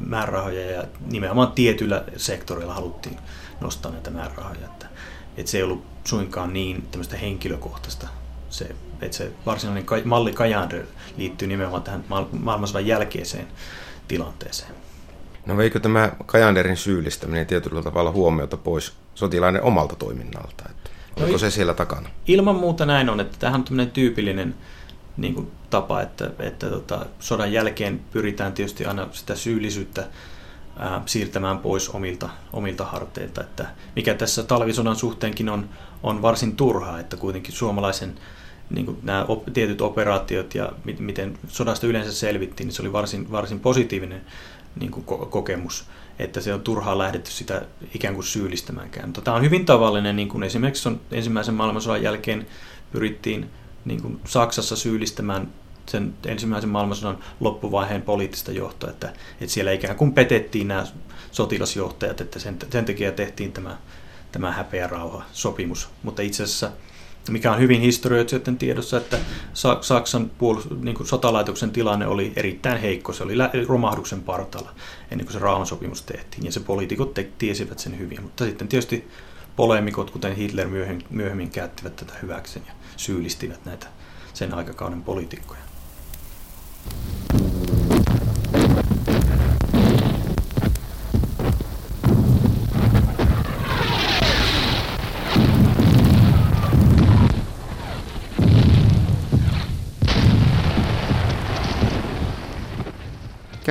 määrärahoja 0.05 0.71
ja 0.71 0.83
nimenomaan 1.11 1.51
tietyillä 1.51 2.03
sektoreilla 2.17 2.73
haluttiin 2.73 3.17
nostaa 3.61 3.91
näitä 3.91 4.11
määrärahoja. 4.11 4.65
Että, 4.65 4.85
että 5.37 5.51
se 5.51 5.57
ei 5.57 5.63
ollut 5.63 5.85
suinkaan 6.03 6.53
niin 6.53 6.87
tämmöistä 6.91 7.17
henkilökohtaista. 7.17 8.07
Se, 8.49 8.75
että 9.01 9.17
se 9.17 9.31
varsinainen 9.45 9.85
malli 10.05 10.33
Kajander 10.33 10.85
liittyy 11.17 11.47
nimenomaan 11.47 11.83
tähän 11.83 12.03
maailmansodan 12.31 12.87
jälkeiseen 12.87 13.47
tilanteeseen. 14.11 14.71
No 15.45 15.57
veikö 15.57 15.79
tämä 15.79 16.11
Kajanderin 16.25 16.77
syyllistäminen 16.77 17.47
tietyllä 17.47 17.81
tavalla 17.81 18.11
huomiota 18.11 18.57
pois 18.57 18.93
sotilaiden 19.15 19.63
omalta 19.63 19.95
toiminnalta? 19.95 20.63
Että 20.69 20.89
oliko 21.15 21.31
no, 21.31 21.37
se 21.37 21.51
siellä 21.51 21.73
takana? 21.73 22.09
Ilman 22.27 22.55
muuta 22.55 22.85
näin 22.85 23.09
on, 23.09 23.19
että 23.19 23.37
tämähän 23.39 23.61
on 23.61 23.65
tämmöinen 23.65 23.91
tyypillinen 23.91 24.55
niin 25.17 25.33
kuin 25.33 25.51
tapa, 25.69 26.01
että, 26.01 26.31
että 26.39 26.69
tota, 26.69 27.05
sodan 27.19 27.53
jälkeen 27.53 28.01
pyritään 28.11 28.53
tietysti 28.53 28.85
aina 28.85 29.07
sitä 29.11 29.35
syyllisyyttä 29.35 30.07
ää, 30.79 31.01
siirtämään 31.05 31.59
pois 31.59 31.89
omilta, 31.89 32.29
omilta 32.53 32.85
harteilta, 32.85 33.41
että 33.41 33.65
mikä 33.95 34.13
tässä 34.13 34.43
talvisodan 34.43 34.95
suhteenkin 34.95 35.49
on, 35.49 35.69
on 36.03 36.21
varsin 36.21 36.55
turhaa, 36.55 36.99
että 36.99 37.17
kuitenkin 37.17 37.53
suomalaisen 37.53 38.15
niin 38.71 38.85
kuin 38.85 38.97
nämä 39.03 39.25
op, 39.27 39.53
tietyt 39.53 39.81
operaatiot 39.81 40.55
ja 40.55 40.71
mit, 40.83 40.99
miten 40.99 41.37
sodasta 41.47 41.87
yleensä 41.87 42.11
selvittiin, 42.11 42.67
niin 42.67 42.75
se 42.75 42.81
oli 42.81 42.93
varsin, 42.93 43.31
varsin 43.31 43.59
positiivinen 43.59 44.21
niin 44.79 44.91
kuin 44.91 45.05
ko- 45.05 45.25
kokemus, 45.25 45.85
että 46.19 46.41
se 46.41 46.53
on 46.53 46.61
turhaa 46.61 46.97
lähdetty 46.97 47.31
sitä 47.31 47.61
ikään 47.95 48.13
kuin 48.13 48.25
syyllistämäänkään. 48.25 49.07
Mutta 49.07 49.21
tämä 49.21 49.37
on 49.37 49.43
hyvin 49.43 49.65
tavallinen, 49.65 50.15
niin 50.15 50.29
kuin 50.29 50.43
esimerkiksi 50.43 50.89
on 50.89 51.01
ensimmäisen 51.11 51.55
maailmansodan 51.55 52.03
jälkeen 52.03 52.47
pyrittiin 52.91 53.49
niin 53.85 54.01
kuin 54.01 54.19
Saksassa 54.25 54.75
syyllistämään 54.75 55.51
sen 55.89 56.13
ensimmäisen 56.25 56.69
maailmansodan 56.69 57.17
loppuvaiheen 57.39 58.01
poliittista 58.01 58.51
johtoa, 58.51 58.89
että, 58.89 59.13
että 59.41 59.53
siellä 59.53 59.71
ikään 59.71 59.95
kuin 59.95 60.13
petettiin 60.13 60.67
nämä 60.67 60.85
sotilasjohtajat, 61.31 62.21
että 62.21 62.39
sen, 62.39 62.57
sen 62.71 62.85
takia 62.85 63.11
tehtiin 63.11 63.51
tämä, 63.51 63.77
tämä 64.31 64.51
häpeä 64.51 64.87
rauha 64.87 65.23
sopimus. 65.31 65.89
Mutta 66.03 66.21
itse 66.21 66.43
asiassa 66.43 66.71
mikä 67.29 67.51
on 67.51 67.59
hyvin 67.59 67.81
historioitsijoiden 67.81 68.57
tiedossa, 68.57 68.97
että 68.97 69.17
Saksan 69.81 70.31
puolust- 70.39 70.75
niin 70.81 70.95
kuin 70.95 71.07
sotalaitoksen 71.07 71.71
tilanne 71.71 72.07
oli 72.07 72.33
erittäin 72.35 72.81
heikko. 72.81 73.13
Se 73.13 73.23
oli 73.23 73.33
romahduksen 73.67 74.21
partalla 74.21 74.71
ennen 75.11 75.25
kuin 75.25 75.33
se 75.33 75.39
rauhansopimus 75.39 76.01
tehtiin, 76.01 76.45
ja 76.45 76.51
se 76.51 76.59
poliitikot 76.59 77.13
te- 77.13 77.29
tiesivät 77.37 77.79
sen 77.79 77.99
hyvin. 77.99 78.21
Mutta 78.21 78.45
sitten 78.45 78.67
tietysti 78.67 79.07
polemikot, 79.55 80.11
kuten 80.11 80.35
Hitler 80.35 80.67
myöhemmin, 80.67 81.05
myöhemmin 81.09 81.49
käyttivät 81.49 81.95
tätä 81.95 82.13
hyväkseen 82.21 82.65
ja 82.67 82.73
syyllistivät 82.97 83.65
näitä 83.65 83.87
sen 84.33 84.53
aikakauden 84.53 85.03
poliitikkoja. 85.03 85.61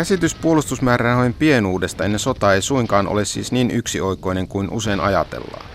Käsitys 0.01 0.35
puolustusmäärärahojen 0.35 1.35
pienuudesta 1.35 2.05
ennen 2.05 2.19
sotaa 2.19 2.55
ei 2.55 2.63
suinkaan 2.63 3.09
ole 3.09 3.25
siis 3.25 3.53
niin 3.53 3.71
yksioikoinen 3.71 4.49
kuin 4.49 4.71
usein 4.71 5.01
ajatellaan. 5.01 5.67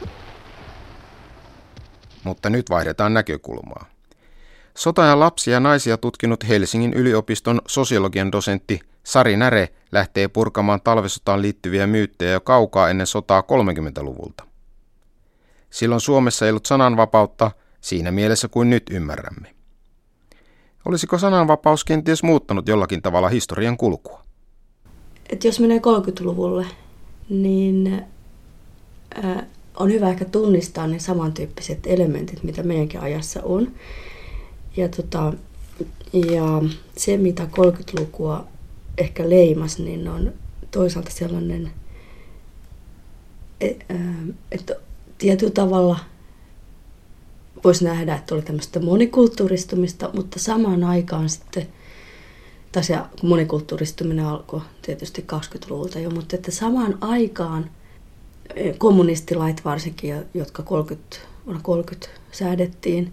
Mutta 2.24 2.50
nyt 2.50 2.70
vaihdetaan 2.70 3.14
näkökulmaa. 3.14 3.86
Sotajan 4.78 5.20
lapsia 5.20 5.54
ja 5.54 5.60
naisia 5.60 5.98
tutkinut 5.98 6.48
Helsingin 6.48 6.94
yliopiston 6.94 7.62
sosiologian 7.68 8.32
dosentti 8.32 8.80
Sari 9.04 9.38
Näre 9.38 9.70
lähtee 9.92 10.28
purkamaan 10.28 10.82
talvisotaan 10.82 11.42
liittyviä 11.42 11.88
myyttejä 11.88 12.32
jo 12.32 12.42
kaukaa 12.42 12.90
ennen 12.90 13.08
sotaa 13.08 13.42
30-luvulta. 13.42 14.44
Silloin 15.70 16.02
Suomessa 16.02 16.46
ei 16.46 16.52
ollut 16.52 16.66
sananvapautta 16.66 17.52
siinä 17.82 18.12
mielessä 18.12 18.48
kuin 18.48 18.70
nyt 18.70 18.84
ymmärrämme. 18.92 19.55
Olisiko 20.86 21.18
sananvapaus 21.18 21.84
kenties 21.84 22.24
muuttanut 22.24 22.68
jollakin 22.68 23.02
tavalla 23.02 23.30
historian 23.30 23.78
kulkua? 23.78 24.22
Et 25.30 25.44
jos 25.44 25.60
menee 25.60 25.78
30-luvulle, 25.78 26.66
niin 27.30 28.04
ää, 29.24 29.46
on 29.78 29.92
hyvä 29.92 30.10
ehkä 30.10 30.26
tunnistaa 30.26 30.88
ne 30.88 31.00
samantyyppiset 31.00 31.80
elementit, 31.88 32.44
mitä 32.44 32.64
meidänkin 32.64 33.00
ajassa 33.00 33.40
on. 33.44 33.72
Ja, 34.78 34.90
tota, 34.90 35.34
ja 36.14 36.62
se, 36.98 37.18
mitä 37.18 37.48
30-lukua 37.60 38.48
ehkä 38.98 39.30
leimas, 39.30 39.80
niin 39.80 40.08
on 40.08 40.34
toisaalta 40.72 41.12
sellainen, 41.12 41.72
e, 43.62 43.72
että 44.52 44.76
tietyllä 45.18 45.54
tavalla– 45.54 46.00
voisi 47.66 47.86
nähdä, 47.86 48.16
että 48.16 48.36
oli 48.36 48.42
tämmöistä 48.42 48.80
monikulttuuristumista, 48.80 50.10
mutta 50.14 50.40
samaan 50.40 50.84
aikaan 50.84 51.30
sitten, 51.30 51.68
tosiaan 52.72 53.10
monikulttuuristuminen 53.24 54.26
alkoi 54.26 54.62
tietysti 54.82 55.26
20-luvulta 55.34 56.00
jo, 56.00 56.10
mutta 56.10 56.36
että 56.36 56.52
samaan 56.52 56.98
aikaan 57.02 57.70
eh, 58.56 58.78
kommunistilait 58.78 59.66
varsinkin, 59.66 60.16
jotka 60.34 60.64
30, 60.64 61.18
vuonna 61.46 61.62
30 61.64 62.08
säädettiin, 62.32 63.12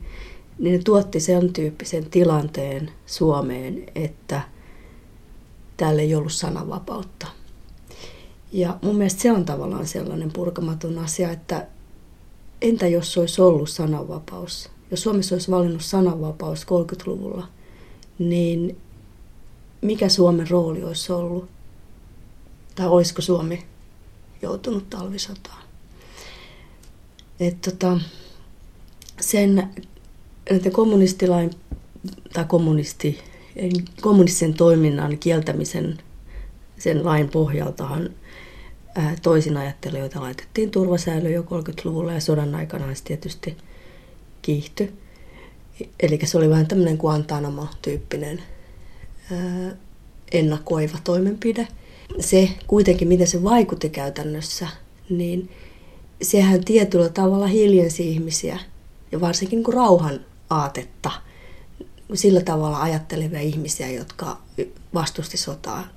niin 0.59 0.73
ne 0.73 0.83
tuotti 0.85 1.21
sen 1.21 1.53
tyyppisen 1.53 2.11
tilanteen 2.11 2.91
Suomeen, 3.07 3.87
että 3.95 4.41
täällä 5.77 6.03
ei 6.03 6.15
ollut 6.15 6.33
sananvapautta. 6.33 7.27
Ja 8.53 8.79
mun 8.83 8.97
mielestä 8.97 9.23
se 9.23 9.33
on 9.33 9.45
tavallaan 9.45 9.87
sellainen 9.87 10.33
purkamaton 10.33 10.99
asia, 10.99 11.31
että 11.31 11.67
entä 12.63 12.87
jos 12.87 13.19
olisi 13.19 13.41
ollut 13.41 13.71
sananvapaus? 13.71 14.71
Jos 14.91 15.03
Suomessa 15.03 15.35
olisi 15.35 15.51
valinnut 15.51 15.83
sananvapaus 15.83 16.67
30-luvulla, 16.67 17.49
niin 18.19 18.77
mikä 19.81 20.09
Suomen 20.09 20.51
rooli 20.51 20.85
olisi 20.85 21.13
ollut? 21.13 21.49
Tai 22.75 22.89
olisiko 22.89 23.23
Suomi 23.23 23.65
joutunut 24.43 24.91
talvisotaan? 24.91 25.63
Et 27.41 27.61
tota, 27.61 28.01
sen 29.21 29.69
kommunistilain 30.73 31.51
tai 32.33 32.45
kommunisti, 32.45 33.19
kommunistisen 34.01 34.55
toiminnan 34.55 35.19
kieltämisen 35.19 35.99
sen 36.79 37.05
lain 37.05 37.29
pohjaltahan 37.29 38.11
toisin 39.23 39.57
ajattelijoita 39.57 40.21
laitettiin 40.21 40.71
turvasäilöön 40.71 41.35
jo 41.35 41.43
30-luvulla 41.43 42.13
ja 42.13 42.21
sodan 42.21 42.55
aikana 42.55 42.95
se 42.95 43.05
tietysti 43.05 43.57
kiihtyi. 44.43 44.93
Eli 46.01 46.19
se 46.25 46.39
oli 46.39 46.51
vähän 46.51 46.67
tämmöinen 46.67 46.97
Guantanamo-tyyppinen 46.97 48.43
ennakoiva 50.33 50.99
toimenpide. 51.05 51.69
Se 52.21 52.49
kuitenkin, 52.67 53.09
miten 53.09 53.27
se 53.27 53.43
vaikutti 53.43 53.91
käytännössä, 53.91 54.69
niin 55.11 55.51
sehän 56.23 56.65
tietyllä 56.65 57.09
tavalla 57.09 57.47
hiljensi 57.47 58.11
ihmisiä 58.11 58.59
ja 59.13 59.21
varsinkin 59.21 59.65
kuin 59.65 59.75
rauhan 59.75 60.21
aatetta, 60.51 61.11
sillä 62.15 62.41
tavalla 62.41 62.83
ajattelevia 62.83 63.41
ihmisiä, 63.41 63.91
jotka 63.91 64.39
vastusti 64.95 65.37
sotaa 65.37 65.89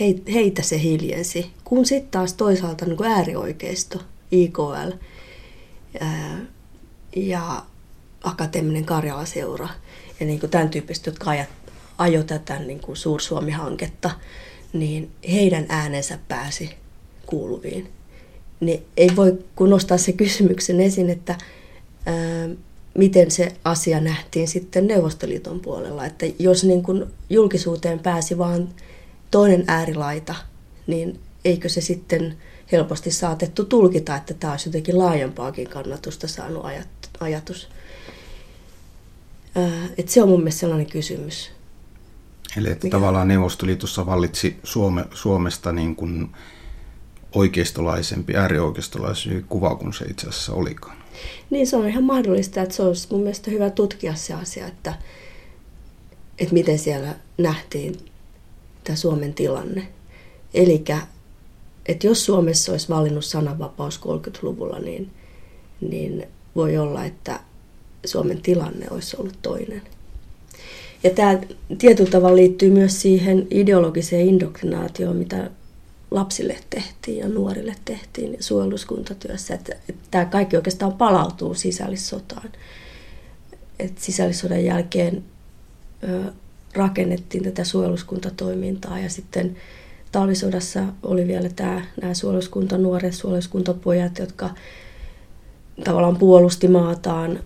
heitä 0.00 0.62
se 0.62 0.82
hiljensi. 0.82 1.50
Kun 1.64 1.86
sitten 1.86 2.10
taas 2.10 2.32
toisaalta 2.32 2.84
niin 2.84 2.96
kuin 2.96 3.10
äärioikeisto, 3.10 4.02
IKL, 4.30 4.90
ää, 6.00 6.38
ja 7.16 7.62
akateeminen 8.22 8.84
Karjala-seura 8.84 9.68
ja 10.20 10.26
niin 10.26 10.40
kuin 10.40 10.50
tämän 10.50 10.68
tyyppiset, 10.68 11.06
jotka 11.06 11.30
ajat, 11.30 11.48
ajo 11.98 12.22
tätä 12.22 12.58
niin 12.58 12.80
kuin 12.80 12.96
Suur-Suomi-hanketta, 12.96 14.10
niin 14.72 15.10
heidän 15.32 15.66
äänensä 15.68 16.18
pääsi 16.28 16.70
kuuluviin. 17.26 17.88
Niin 18.60 18.86
ei 18.96 19.16
voi 19.16 19.38
kun 19.56 19.70
nostaa 19.70 19.98
se 19.98 20.12
kysymyksen 20.12 20.80
esiin, 20.80 21.10
että 21.10 21.38
ää, 22.06 22.48
miten 22.98 23.30
se 23.30 23.52
asia 23.64 24.00
nähtiin 24.00 24.48
sitten 24.48 24.86
Neuvostoliiton 24.86 25.60
puolella. 25.60 26.06
Että 26.06 26.26
jos 26.38 26.64
niin 26.64 26.82
kuin 26.82 27.04
julkisuuteen 27.30 27.98
pääsi 27.98 28.38
vain 28.38 28.68
toinen 29.34 29.64
äärilaita, 29.66 30.34
niin 30.86 31.20
eikö 31.44 31.68
se 31.68 31.80
sitten 31.80 32.36
helposti 32.72 33.10
saatettu 33.10 33.64
tulkita, 33.64 34.16
että 34.16 34.34
tämä 34.34 34.52
olisi 34.52 34.68
jotenkin 34.68 34.98
laajempaakin 34.98 35.68
kannatusta 35.68 36.28
saanut 36.28 36.64
ajatus. 37.20 37.68
Että 39.98 40.12
se 40.12 40.22
on 40.22 40.28
mun 40.28 40.40
mielestä 40.40 40.60
sellainen 40.60 40.86
kysymys. 40.86 41.50
Eli 42.56 42.70
että 42.70 42.86
Mikä? 42.86 42.96
tavallaan 42.96 43.28
Neuvostoliitossa 43.28 44.06
vallitsi 44.06 44.56
Suome, 44.64 45.04
Suomesta 45.14 45.72
niin 45.72 45.96
kuin 45.96 46.30
oikeistolaisempi, 47.32 48.36
äärioikeistolaisempi 48.36 49.44
kuva 49.48 49.74
kuin 49.74 49.94
se 49.94 50.04
itse 50.04 50.28
asiassa 50.28 50.52
olikaan. 50.52 50.96
Niin 51.50 51.66
se 51.66 51.76
on 51.76 51.88
ihan 51.88 52.04
mahdollista, 52.04 52.62
että 52.62 52.74
se 52.74 52.82
olisi 52.82 53.08
mun 53.10 53.20
mielestä 53.20 53.50
hyvä 53.50 53.70
tutkia 53.70 54.14
se 54.14 54.34
asia, 54.34 54.66
että, 54.66 54.94
että 56.38 56.54
miten 56.54 56.78
siellä 56.78 57.14
nähtiin 57.38 58.13
tämä 58.84 58.96
Suomen 58.96 59.34
tilanne. 59.34 59.88
Eli 60.54 60.84
että 61.86 62.06
jos 62.06 62.24
Suomessa 62.24 62.72
olisi 62.72 62.88
valinnut 62.88 63.24
sananvapaus 63.24 64.00
30-luvulla, 64.00 64.78
niin, 64.78 65.10
niin 65.80 66.26
voi 66.56 66.78
olla, 66.78 67.04
että 67.04 67.40
Suomen 68.06 68.42
tilanne 68.42 68.86
olisi 68.90 69.16
ollut 69.16 69.38
toinen. 69.42 69.82
Ja 71.02 71.10
tämä 71.10 71.38
tietyllä 71.78 72.10
tavalla 72.10 72.36
liittyy 72.36 72.70
myös 72.70 73.02
siihen 73.02 73.46
ideologiseen 73.50 74.28
indoktrinaatioon, 74.28 75.16
mitä 75.16 75.50
lapsille 76.10 76.56
tehtiin 76.70 77.18
ja 77.18 77.28
nuorille 77.28 77.74
tehtiin 77.84 78.36
suojeluskuntatyössä. 78.40 79.54
Että, 79.54 79.72
että 79.88 80.02
tämä 80.10 80.24
kaikki 80.24 80.56
oikeastaan 80.56 80.92
palautuu 80.92 81.54
sisällissotaan. 81.54 82.52
Et 83.78 83.98
sisällissodan 83.98 84.64
jälkeen 84.64 85.24
ö, 86.08 86.32
rakennettiin 86.76 87.44
tätä 87.44 87.64
suojeluskuntatoimintaa 87.64 88.98
ja 88.98 89.10
sitten 89.10 89.56
talvisodassa 90.12 90.84
oli 91.02 91.26
vielä 91.26 91.48
tämä, 91.56 91.82
nämä 92.02 92.14
suojeluskuntanuoret, 92.14 93.14
suojeluskuntapojat, 93.14 94.18
jotka 94.18 94.50
tavallaan 95.84 96.16
puolusti 96.16 96.68
maataan 96.68 97.38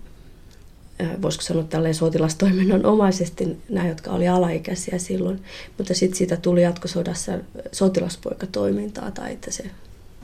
voisiko 1.22 1.42
sanoa 1.42 1.62
tälleen 1.62 1.94
sotilastoiminnan 1.94 2.86
omaisesti, 2.86 3.56
nämä, 3.68 3.88
jotka 3.88 4.10
oli 4.10 4.28
alaikäisiä 4.28 4.98
silloin. 4.98 5.42
Mutta 5.78 5.94
sitten 5.94 6.18
siitä 6.18 6.36
tuli 6.36 6.62
jatkosodassa 6.62 7.32
sotilaspoikatoimintaa 7.72 9.10
tai 9.10 9.32
että 9.32 9.50
se 9.50 9.64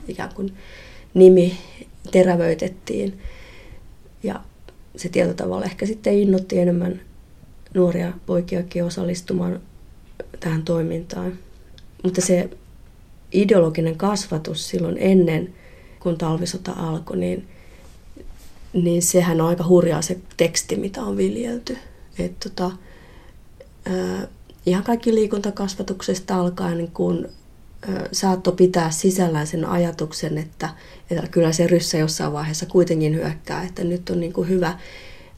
ikään 0.07 0.33
kuin 0.35 0.53
nimi 1.13 1.57
terävöitettiin. 2.11 3.19
Ja 4.23 4.41
se 4.95 5.09
tietyllä 5.09 5.35
tavalla 5.35 5.65
ehkä 5.65 5.85
sitten 5.85 6.13
innotti 6.13 6.59
enemmän 6.59 7.01
nuoria 7.75 8.13
poikiakin 8.25 8.83
osallistumaan 8.83 9.59
tähän 10.39 10.63
toimintaan. 10.63 11.33
Mutta 12.03 12.21
se 12.21 12.49
ideologinen 13.31 13.97
kasvatus 13.97 14.69
silloin 14.69 14.97
ennen, 14.99 15.53
kun 15.99 16.17
talvisota 16.17 16.71
alkoi, 16.71 17.17
niin– 17.17 17.47
niin 18.83 19.01
sehän 19.01 19.41
on 19.41 19.47
aika 19.47 19.67
hurjaa 19.67 20.01
se 20.01 20.17
teksti, 20.37 20.75
mitä 20.75 21.01
on 21.03 21.17
viljelty. 21.17 21.77
Et 22.19 22.39
tota, 22.39 22.71
ää, 23.85 24.27
ihan 24.65 24.83
kaikki 24.83 25.15
liikuntakasvatuksesta 25.15 26.39
alkaen, 26.39 26.77
niin 26.77 26.91
kun 26.91 27.29
ää, 27.89 28.09
saatto 28.11 28.51
pitää 28.51 28.91
sisällään 28.91 29.47
sen 29.47 29.65
ajatuksen, 29.65 30.37
että, 30.37 30.69
että 31.11 31.27
kyllä 31.27 31.51
se 31.51 31.67
ryssä 31.67 31.97
jossain 31.97 32.33
vaiheessa 32.33 32.65
kuitenkin 32.65 33.15
hyökkää, 33.15 33.63
että 33.63 33.83
nyt 33.83 34.09
on 34.09 34.19
niin 34.19 34.33
kuin 34.33 34.49
hyvä 34.49 34.79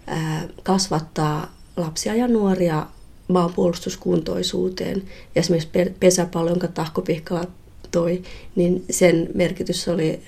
ää, 0.08 0.48
kasvattaa 0.64 1.57
lapsia 1.78 2.16
ja 2.16 2.28
nuoria 2.28 2.88
maanpuolustuskuntoisuuteen. 3.28 5.04
Ja 5.36 5.40
esimerkiksi 5.40 5.96
pesäpallo, 6.00 6.50
jonka 6.50 6.68
Tahko 6.68 7.02
Pihkala 7.02 7.48
toi, 7.92 8.22
niin 8.56 8.86
sen 8.90 9.30
merkitys 9.34 9.88
oli 9.88 10.20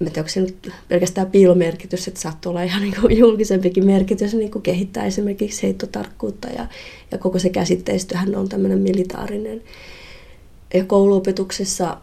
en 0.00 0.06
tiedä, 0.06 0.20
onko 0.20 0.28
se 0.28 0.40
nyt 0.40 0.72
pelkästään 0.88 1.30
piilomerkitys, 1.30 2.08
että 2.08 2.20
saattoi 2.20 2.50
olla 2.50 2.62
ihan 2.62 2.82
niin 2.82 2.94
kuin 3.00 3.18
julkisempikin 3.18 3.86
merkitys, 3.86 4.34
niin 4.34 4.50
kuin 4.50 4.62
kehittää 4.62 5.06
esimerkiksi 5.06 5.62
heittotarkkuutta 5.62 6.48
ja, 6.48 6.66
ja 7.10 7.18
koko 7.18 7.38
se 7.38 7.48
käsitteistöhän 7.48 8.36
on 8.36 8.48
tämmöinen 8.48 8.78
militaarinen. 8.78 9.62
Ja 10.74 10.84
kouluopetuksessa 10.84 11.96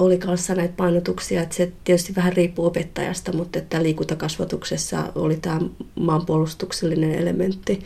oli 0.00 0.18
kanssa 0.18 0.54
näitä 0.54 0.74
painotuksia, 0.76 1.42
että 1.42 1.54
se 1.54 1.72
tietysti 1.84 2.14
vähän 2.16 2.32
riippuu 2.32 2.66
opettajasta, 2.66 3.32
mutta 3.32 3.58
että 3.58 3.82
liikuntakasvatuksessa 3.82 5.12
oli 5.14 5.36
tämä 5.36 5.60
maanpuolustuksellinen 5.94 7.14
elementti 7.14 7.84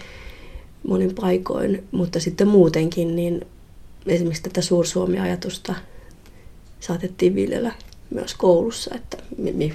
monin 0.89 1.15
paikoin, 1.15 1.85
mutta 1.91 2.21
sitten 2.21 2.49
muutenkin 2.49 3.17
niin 3.17 3.47
esimerkiksi 4.07 4.43
tätä 4.43 4.61
Suur-Suomi-ajatusta 4.61 5.75
saatettiin 6.81 7.35
viljellä 7.35 7.73
myös 8.11 8.35
koulussa, 8.35 8.95
että 8.95 9.17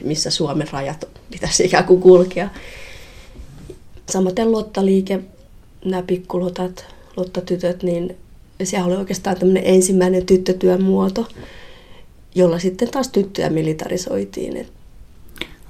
missä 0.03 0.31
Suomen 0.31 0.67
rajat 0.71 1.07
pitäisi 1.31 1.65
ikään 1.65 1.85
kuin 1.85 2.01
kulkea. 2.01 2.49
Samaten 4.09 4.51
Lottaliike, 4.51 5.19
nämä 5.85 6.03
pikkulotat, 6.03 6.85
Lottatytöt, 7.17 7.83
niin 7.83 8.17
se 8.63 8.83
oli 8.83 8.95
oikeastaan 8.95 9.39
tämmöinen 9.39 9.63
ensimmäinen 9.65 10.25
tyttötyön 10.25 10.83
muoto, 10.83 11.27
jolla 12.35 12.59
sitten 12.59 12.91
taas 12.91 13.07
tyttöjä 13.07 13.49
militarisoitiin. 13.49 14.67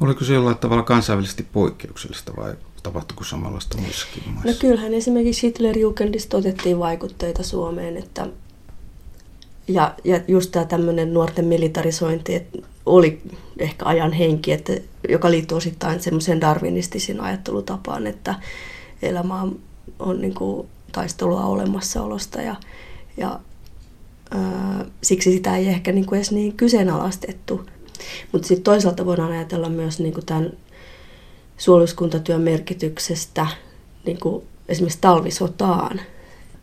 Oliko 0.02 0.24
se 0.24 0.34
jollain 0.34 0.58
tavalla 0.58 0.84
kansainvälisesti 0.84 1.48
poikkeuksellista 1.54 2.34
vai 2.38 2.54
tapahtuiko 2.84 3.24
samanlaista 3.24 3.78
muissakin 3.78 4.24
maissa? 4.26 4.52
No 4.52 4.56
kyllähän 4.60 4.94
esimerkiksi 4.94 5.48
Hitlerjugendista 5.48 6.38
otettiin 6.38 6.80
vaikutteita 6.80 7.44
Suomeen, 7.44 7.98
että 7.98 8.28
ja, 9.68 9.96
ja 10.04 10.20
just 10.28 10.52
tämä 10.52 10.66
tämmöinen 10.66 11.14
nuorten 11.14 11.46
militarisointi 11.46 12.36
että 12.36 12.58
oli 12.86 13.22
ehkä 13.60 13.86
ajan 13.86 14.14
henki, 14.14 14.52
että, 14.52 14.74
joka 15.10 15.32
liittyy 15.32 15.58
osittain 15.58 16.02
semmoiseen 16.02 16.42
darwinistisiin 16.42 17.22
ajattelutapaan, 17.22 18.08
että 18.08 18.36
elämä 19.02 19.42
on, 19.42 19.60
on 20.00 20.22
niin 20.22 20.34
kuin 20.34 20.68
taistelua 20.92 21.46
olemassaolosta 21.46 22.42
ja, 22.42 22.56
ja 23.18 23.40
siksi 25.04 25.32
sitä 25.32 25.58
ei 25.58 25.68
ehkä 25.68 25.92
niin 25.92 26.06
kuin 26.06 26.18
edes 26.18 26.32
niin 26.32 26.54
kyseenalaistettu. 26.54 27.70
Mutta 28.32 28.48
sitten 28.48 28.64
toisaalta 28.64 29.06
voidaan 29.06 29.32
ajatella 29.32 29.70
myös 29.70 30.00
niin 30.00 30.14
kuin 30.14 30.26
tämän 30.26 30.52
suojeluskuntatyön 31.58 32.42
merkityksestä 32.42 33.48
niin 34.06 34.20
kuin 34.20 34.44
esimerkiksi 34.68 35.02
talvisotaan 35.02 36.02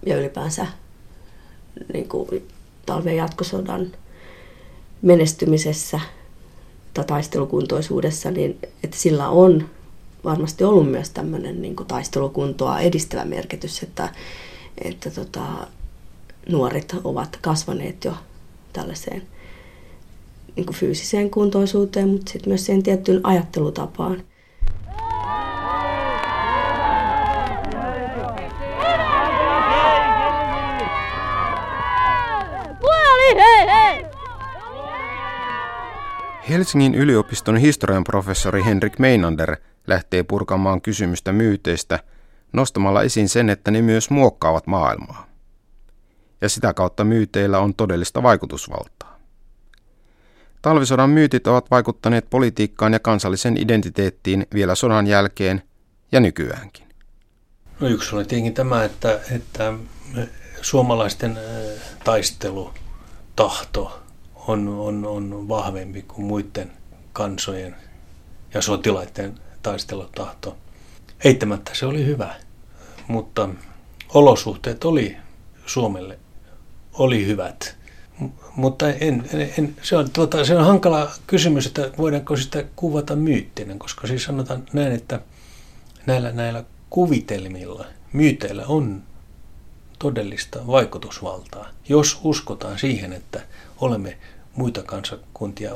ja 0.07 0.17
ylipäänsä 0.17 0.67
niin 1.93 2.09
kuin 2.09 2.49
talven 2.87 3.17
jatkosodan 3.17 3.93
menestymisessä 5.03 6.01
tai 6.95 7.05
taistelukuntoisuudessa, 7.05 8.31
niin 8.31 8.59
että 8.85 8.97
sillä 8.97 9.29
on 9.29 9.69
varmasti 10.25 10.65
ollut 10.65 10.91
myös 10.91 11.11
tämmöinen 11.11 11.63
niin 11.63 11.77
kuin 11.77 11.87
taistelukuntoa 11.87 12.81
edistävä 12.81 13.25
merkitys, 13.25 13.83
että, 13.83 14.09
että 14.85 15.11
tota, 15.11 15.43
nuoret 16.49 16.97
ovat 17.05 17.39
kasvaneet 17.43 18.05
jo 18.05 18.15
tällaiseen 18.73 19.23
niin 20.57 20.67
kuin 20.67 20.77
fyysiseen 20.77 21.31
kuntoisuuteen, 21.31 22.09
mutta 22.09 22.33
sitten 22.33 22.51
myös 22.51 22.67
siihen 22.67 22.83
tiettyyn 22.83 23.21
ajattelutapaan. 23.23 24.23
Helsingin 36.49 36.95
yliopiston 36.95 37.57
historian 37.57 38.05
professori 38.05 38.65
Henrik 38.65 38.99
Meinander 38.99 39.57
lähtee 39.87 40.23
purkamaan 40.23 40.81
kysymystä 40.81 41.33
myyteistä 41.33 41.99
nostamalla 42.53 43.03
esiin 43.03 43.29
sen, 43.29 43.51
että 43.51 43.71
ne 43.71 43.83
myös 43.83 44.11
muokkaavat 44.11 44.67
maailmaa. 44.67 45.36
Ja 46.41 46.49
sitä 46.49 46.75
kautta 46.75 47.05
myyteillä 47.05 47.59
on 47.59 47.75
todellista 47.75 48.23
vaikutusvaltaa. 48.23 49.19
Talvisodan 50.63 51.11
myytit 51.11 51.47
ovat 51.47 51.71
vaikuttaneet 51.71 52.31
politiikkaan 52.31 52.93
ja 52.93 53.01
kansallisen 53.01 53.57
identiteettiin 53.57 54.47
vielä 54.55 54.75
sodan 54.75 55.07
jälkeen 55.07 55.63
ja 56.13 56.21
nykyäänkin. 56.21 56.87
No 57.81 57.89
yksi 57.89 58.17
oli 58.17 58.25
tietenkin 58.25 58.55
tämä, 58.55 58.85
että, 58.85 59.21
että 59.31 59.73
suomalaisten 60.63 61.39
taistelu, 62.05 62.75
tahto 63.37 64.03
on, 64.35 64.69
on, 64.69 65.07
on 65.07 65.49
vahvempi 65.49 66.03
kuin 66.03 66.27
muiden 66.27 66.73
kansojen 67.13 67.77
ja 68.55 68.63
sotilaiden 68.63 69.35
taistelutahto. 69.63 70.57
Eittämättä 71.25 71.71
se 71.75 71.87
oli 71.87 72.07
hyvä, 72.07 72.35
mutta 73.09 73.49
olosuhteet 74.15 74.85
oli 74.85 75.17
Suomelle 75.67 76.19
oli 76.99 77.27
hyvät. 77.27 77.77
Mutta 78.57 78.91
en, 78.91 79.29
en, 79.59 79.77
se, 79.83 79.97
on, 79.97 80.11
tuota, 80.11 80.45
se 80.45 80.57
on 80.57 80.67
hankala 80.67 81.11
kysymys, 81.27 81.67
että 81.67 81.91
voidaanko 81.99 82.37
sitä 82.37 82.65
kuvata 82.77 83.17
myyttinä, 83.17 83.75
koska 83.79 84.07
siis 84.07 84.25
sanotaan 84.25 84.67
näin, 84.73 84.93
että 84.93 85.21
näillä, 86.07 86.33
näillä 86.33 86.65
kuvitelmilla, 86.91 87.87
myyteillä 88.13 88.67
on 88.67 89.03
todellista 89.99 90.67
vaikutusvaltaa, 90.67 91.71
jos 91.89 92.21
uskotaan 92.23 92.79
siihen, 92.79 93.13
että 93.13 93.41
olemme 93.81 94.19
muita 94.57 94.83
kansakuntia 94.83 95.73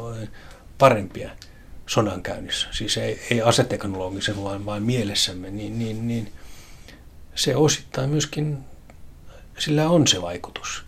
parempia 0.79 1.31
sodankäynnissä, 1.87 2.69
siis 2.71 2.97
ei, 2.97 3.21
ei 3.31 3.43
aseteknologisen, 3.43 4.45
vaan, 4.45 4.67
vaan 4.67 4.83
mielessämme, 4.83 5.51
niin, 5.51 5.79
niin, 5.79 6.09
niin 6.09 6.33
se 7.35 7.57
osittain 7.57 8.11
myöskin, 8.11 8.59
sillä 9.59 9.89
on 9.89 10.07
se 10.07 10.23
vaikutus. 10.23 10.85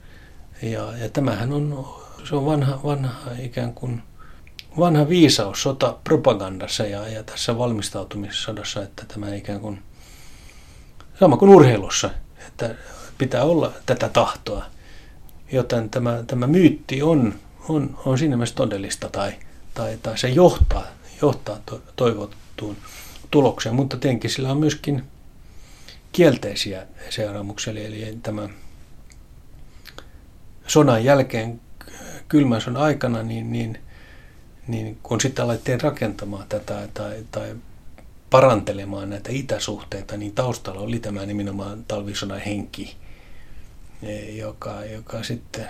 Ja, 0.63 0.97
ja 0.97 1.09
tämähän 1.09 1.53
on, 1.53 1.95
se 2.29 2.37
on 2.37 2.47
vanha, 2.47 2.81
vanha 2.85 3.31
ikään 3.39 3.75
kuin 3.75 4.03
vanha 4.79 5.09
viisaus 5.09 5.63
sota 5.63 5.97
propagandassa 6.05 6.87
ja, 6.87 7.09
ja 7.09 7.23
tässä 7.23 7.59
valmistautumissodassa, 7.59 8.83
että 8.83 9.05
tämä 9.09 9.35
ikään 9.35 9.61
kuin 9.61 9.83
sama 11.21 11.37
kuin 11.37 11.51
urheilussa, 11.51 12.11
että 12.49 12.75
pitää 13.19 13.45
olla 13.45 13.73
tätä 13.87 14.09
tahtoa. 14.09 14.65
Joten 15.53 15.91
tämä, 15.91 16.25
tämä 16.27 16.47
myytti 16.47 17.03
on, 17.03 17.35
on, 17.69 17.99
on 18.05 18.19
siinä 18.19 18.37
mielessä 18.37 18.55
todellista 18.55 19.09
tai, 19.09 19.33
tai, 19.75 19.99
tai 20.03 20.19
se 20.19 20.29
johtaa, 20.29 20.87
johtaa 21.23 21.59
to, 21.67 21.83
toivottuun 21.97 22.77
tulokseen, 23.31 23.75
mutta 23.75 23.97
tietenkin 23.97 24.31
sillä 24.31 24.51
on 24.51 24.59
myöskin 24.59 25.03
kielteisiä 26.13 26.87
seuraamuksia, 27.11 27.71
eli, 27.71 27.85
eli 27.85 28.19
tämä 28.23 28.49
sodan 30.67 31.05
jälkeen, 31.05 31.61
kylmän 32.29 32.61
sodan 32.61 32.83
aikana, 32.83 33.23
niin, 33.23 33.53
niin, 33.53 33.79
niin 34.69 34.99
kun 35.03 35.21
sitten 35.21 35.45
alettiin 35.45 35.81
rakentamaan 35.81 36.49
tätä 36.49 36.89
tai, 36.95 37.25
tai 37.31 37.57
parantelemaan 38.31 39.11
näitä 39.11 39.33
itäsuhteita, 39.33 40.17
niin 40.17 40.33
taustalla 40.33 40.81
oli 40.81 40.99
tämä 40.99 41.27
nimenomaan 41.27 41.85
talvisodan 41.85 42.41
henki, 42.41 42.97
e, 44.03 44.31
joka, 44.31 44.85
joka 44.85 45.23
sitten 45.23 45.67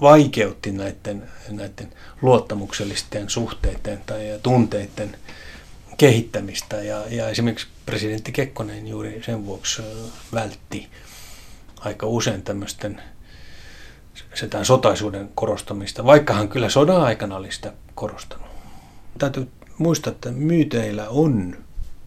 vaikeutti 0.00 0.72
näiden, 0.72 1.28
näiden 1.48 1.92
luottamuksellisten 2.22 3.30
suhteiden 3.30 4.00
tai 4.06 4.40
tunteiden 4.42 5.16
kehittämistä. 5.96 6.76
Ja, 6.76 7.04
ja 7.10 7.28
esimerkiksi 7.28 7.66
presidentti 7.86 8.32
Kekkonen 8.32 8.86
juuri 8.86 9.22
sen 9.26 9.46
vuoksi 9.46 9.82
vältti 10.34 10.88
aika 11.80 12.06
usein 12.06 12.42
tämmöisten 12.42 13.02
sitä 14.34 14.64
sotaisuuden 14.64 15.30
korostamista, 15.34 16.04
vaikka 16.04 16.34
hän 16.34 16.48
kyllä 16.48 16.68
sodan 16.68 17.02
aikana 17.02 17.36
oli 17.36 17.52
sitä 17.52 17.72
korostanut. 17.94 18.46
Täytyy 19.18 19.48
muistaa, 19.78 20.10
että 20.10 20.30
myyteillä 20.30 21.08
on 21.08 21.56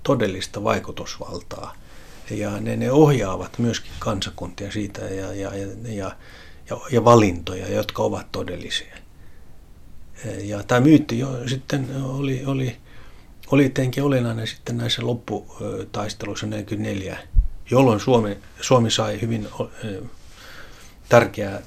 todellista 0.04 0.64
vaikutusvaltaa 0.64 1.76
ja 2.32 2.60
ne, 2.60 2.76
ne 2.76 2.92
ohjaavat 2.92 3.60
myöskin 3.60 3.92
kansakuntia 4.00 4.72
siitä 4.72 5.02
ja, 5.02 5.34
ja, 5.34 5.56
ja, 5.56 5.68
ja, 5.84 6.12
ja, 6.70 6.78
ja 6.92 7.06
valintoja, 7.06 7.70
jotka 7.70 8.04
ovat 8.04 8.32
todellisia. 8.32 8.96
Ja 10.44 10.64
tämä 10.64 10.82
myytti 10.82 11.20
jo 11.20 11.48
sitten 11.48 11.88
oli, 12.04 12.44
oli, 12.46 12.78
oli 13.52 13.64
tietenkin 13.64 14.04
olennainen 14.04 14.48
sitten 14.48 14.78
näissä 14.78 15.06
lopputaisteluissa 15.06 16.48
44, 16.48 17.18
jolloin 17.72 18.00
Suomi, 18.00 18.38
Suomi 18.62 18.92
sai 18.92 19.22
hyvin 19.22 19.48
tärkeää 21.10 21.62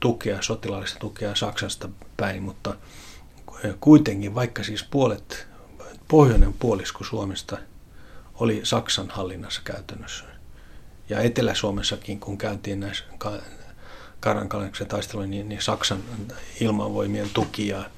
tukea, 0.00 0.42
sotilaallista 0.42 0.98
tukea 0.98 1.34
Saksasta 1.34 1.88
päin, 2.16 2.42
mutta 2.42 2.74
kuitenkin 3.80 4.34
vaikka 4.34 4.64
siis 4.64 4.84
puolet, 4.84 5.46
pohjoinen 6.08 6.52
puolisko 6.52 7.04
Suomesta 7.04 7.58
oli 8.34 8.60
Saksan 8.62 9.10
hallinnassa 9.10 9.60
käytännössä. 9.64 10.24
Ja 11.08 11.20
Etelä-Suomessakin, 11.20 12.20
kun 12.20 12.38
käytiin 12.38 12.80
näissä 12.80 13.04
Karankaleksen 14.20 14.86
taisteluja, 14.86 15.28
niin, 15.28 15.48
niin 15.48 15.62
Saksan 15.62 16.02
ilmavoimien 16.60 17.30
tuki 17.34 17.68
ja 17.68 17.90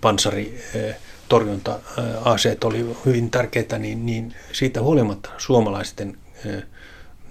panssaritorjunta-aseet 0.00 2.64
oli 2.64 2.96
hyvin 3.06 3.30
tärkeitä, 3.30 3.78
niin, 3.78 4.06
niin 4.06 4.34
siitä 4.52 4.82
huolimatta 4.82 5.30
suomalaisten 5.38 6.18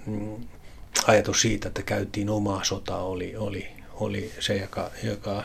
mm, 0.06 0.36
ajatus 1.06 1.40
siitä, 1.40 1.68
että 1.68 1.82
käytiin 1.82 2.30
omaa 2.30 2.64
sotaa, 2.64 3.02
oli, 3.02 3.36
oli, 3.36 3.68
oli 3.94 4.32
se, 4.40 4.56
joka, 4.56 4.90
joka 5.02 5.44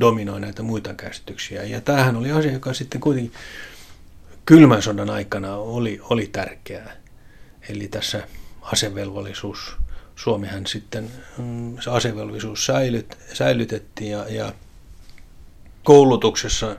dominoi 0.00 0.40
näitä 0.40 0.62
muita 0.62 0.94
käsityksiä. 0.94 1.62
Ja 1.62 1.80
tämähän 1.80 2.16
oli 2.16 2.30
asia, 2.30 2.52
joka 2.52 2.74
sitten 2.74 3.00
kuitenkin 3.00 3.32
kylmän 4.46 4.82
sodan 4.82 5.10
aikana 5.10 5.56
oli, 5.56 6.00
oli 6.10 6.26
tärkeää. 6.26 6.96
Eli 7.68 7.88
tässä 7.88 8.28
asevelvollisuus, 8.62 9.76
Suomihan 10.16 10.66
sitten, 10.66 11.10
mm, 11.38 11.76
se 11.80 11.90
asevelvollisuus 11.90 12.66
säilyt, 12.66 13.18
säilytettiin 13.32 14.10
ja, 14.10 14.26
ja 14.28 14.52
koulutuksessa 15.84 16.76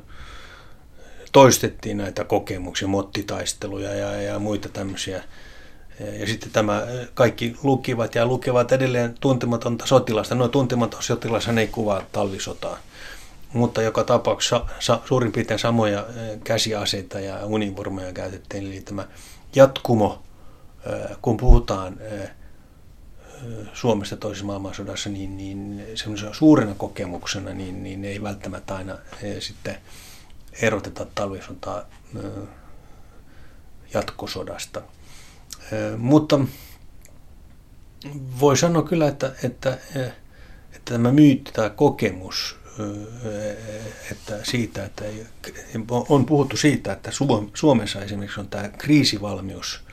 toistettiin 1.31 1.97
näitä 1.97 2.23
kokemuksia, 2.23 2.87
mottitaisteluja 2.87 3.93
ja, 3.93 4.21
ja 4.21 4.39
muita 4.39 4.69
tämmöisiä 4.69 5.23
ja 6.19 6.27
sitten 6.27 6.51
tämä 6.51 6.81
kaikki 7.13 7.55
lukivat 7.63 8.15
ja 8.15 8.25
lukevat 8.25 8.71
edelleen 8.71 9.15
tuntematonta 9.19 9.85
sotilasta. 9.85 10.35
No 10.35 10.47
tuntematon 10.47 11.03
sotilas 11.03 11.47
ei 11.47 11.67
kuvaa 11.67 12.01
talvisotaa, 12.11 12.77
mutta 13.53 13.81
joka 13.81 14.03
tapauksessa 14.03 14.65
sa, 14.79 15.01
suurin 15.05 15.31
piirtein 15.31 15.59
samoja 15.59 16.05
käsiaseita 16.43 17.19
ja 17.19 17.45
univormeja 17.45 18.13
käytettiin. 18.13 18.65
Eli 18.65 18.81
tämä 18.81 19.07
jatkumo, 19.55 20.23
kun 21.21 21.37
puhutaan 21.37 21.97
Suomesta 23.73 24.17
toisessa 24.17 24.45
maailmansodassa, 24.45 25.09
niin, 25.09 25.37
niin 25.37 25.85
semmoisena 25.95 26.33
suurena 26.33 26.75
kokemuksena 26.77 27.53
niin, 27.53 27.83
niin 27.83 28.05
ei 28.05 28.23
välttämättä 28.23 28.75
aina 28.75 28.97
sitten 29.39 29.77
eroteta 30.61 31.05
talvisotaa 31.15 31.85
jatkosodasta. 33.93 34.81
Mutta 35.97 36.39
voi 38.39 38.57
sanoa 38.57 38.83
kyllä, 38.83 39.07
että, 39.07 39.31
että, 39.43 39.77
että 40.73 40.93
tämä 40.93 41.11
myytti 41.11 41.51
tai 41.51 41.69
kokemus 41.75 42.55
että 44.11 44.39
siitä, 44.43 44.85
että 44.85 45.03
on 46.09 46.25
puhuttu 46.25 46.57
siitä, 46.57 46.93
että 46.93 47.11
Suomessa 47.53 48.01
esimerkiksi 48.01 48.39
on 48.39 48.47
tämä 48.47 48.69
kriisivalmius 48.69 49.83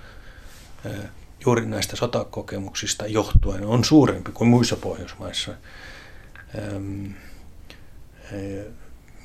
juuri 1.44 1.66
näistä 1.66 1.96
sotakokemuksista 1.96 3.06
johtuen 3.06 3.64
on 3.66 3.84
suurempi 3.84 4.32
kuin 4.32 4.48
muissa 4.48 4.76
Pohjoismaissa. 4.76 5.54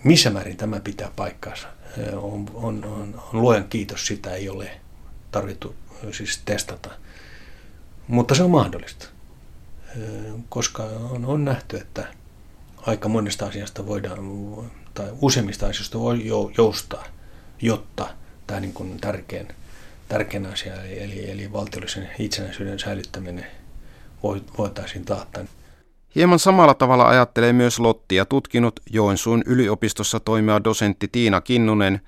Missä 0.04 0.30
määrin 0.30 0.58
tämä 0.58 0.80
pitää 0.80 1.12
paikkansa? 1.16 1.68
On, 2.14 2.46
on, 2.54 2.86
on, 2.86 3.24
on 3.34 3.42
luojan 3.42 3.68
kiitos, 3.70 4.08
sitä 4.08 4.34
ei 4.34 4.50
ole 4.50 4.72
tarvittu 5.32 5.76
siis 6.12 6.42
testata. 6.46 6.90
Mutta 8.08 8.36
se 8.36 8.44
on 8.44 8.52
mahdollista, 8.52 9.08
koska 10.50 10.84
on, 10.84 11.26
on 11.26 11.46
nähty, 11.46 11.78
että 11.78 12.08
aika 12.78 13.10
monesta 13.10 13.46
asiasta 13.46 13.88
voidaan, 13.88 14.20
tai 14.94 15.08
useimmista 15.22 15.68
asioista 15.68 16.00
voi 16.00 16.24
joustaa, 16.58 17.06
jotta 17.62 18.10
tämä 18.48 18.60
niin 18.60 18.74
kuin 18.74 18.98
tärkein, 19.02 19.48
tärkein 20.08 20.46
asia, 20.46 20.84
eli, 20.84 21.32
eli 21.32 21.54
valtiollisen 21.54 22.10
itsenäisyyden 22.20 22.80
säilyttäminen 22.80 23.48
voitaisiin 24.58 25.06
taata. 25.06 25.46
Hieman 26.16 26.40
samalla 26.40 26.74
tavalla 26.74 27.08
ajattelee 27.08 27.54
myös 27.54 27.80
Lottia 27.80 28.26
tutkinut 28.26 28.80
Joensuun 28.90 29.44
yliopistossa 29.46 30.20
toimiva 30.20 30.64
dosentti 30.64 31.08
Tiina 31.08 31.42
Kinnunen, 31.42 32.02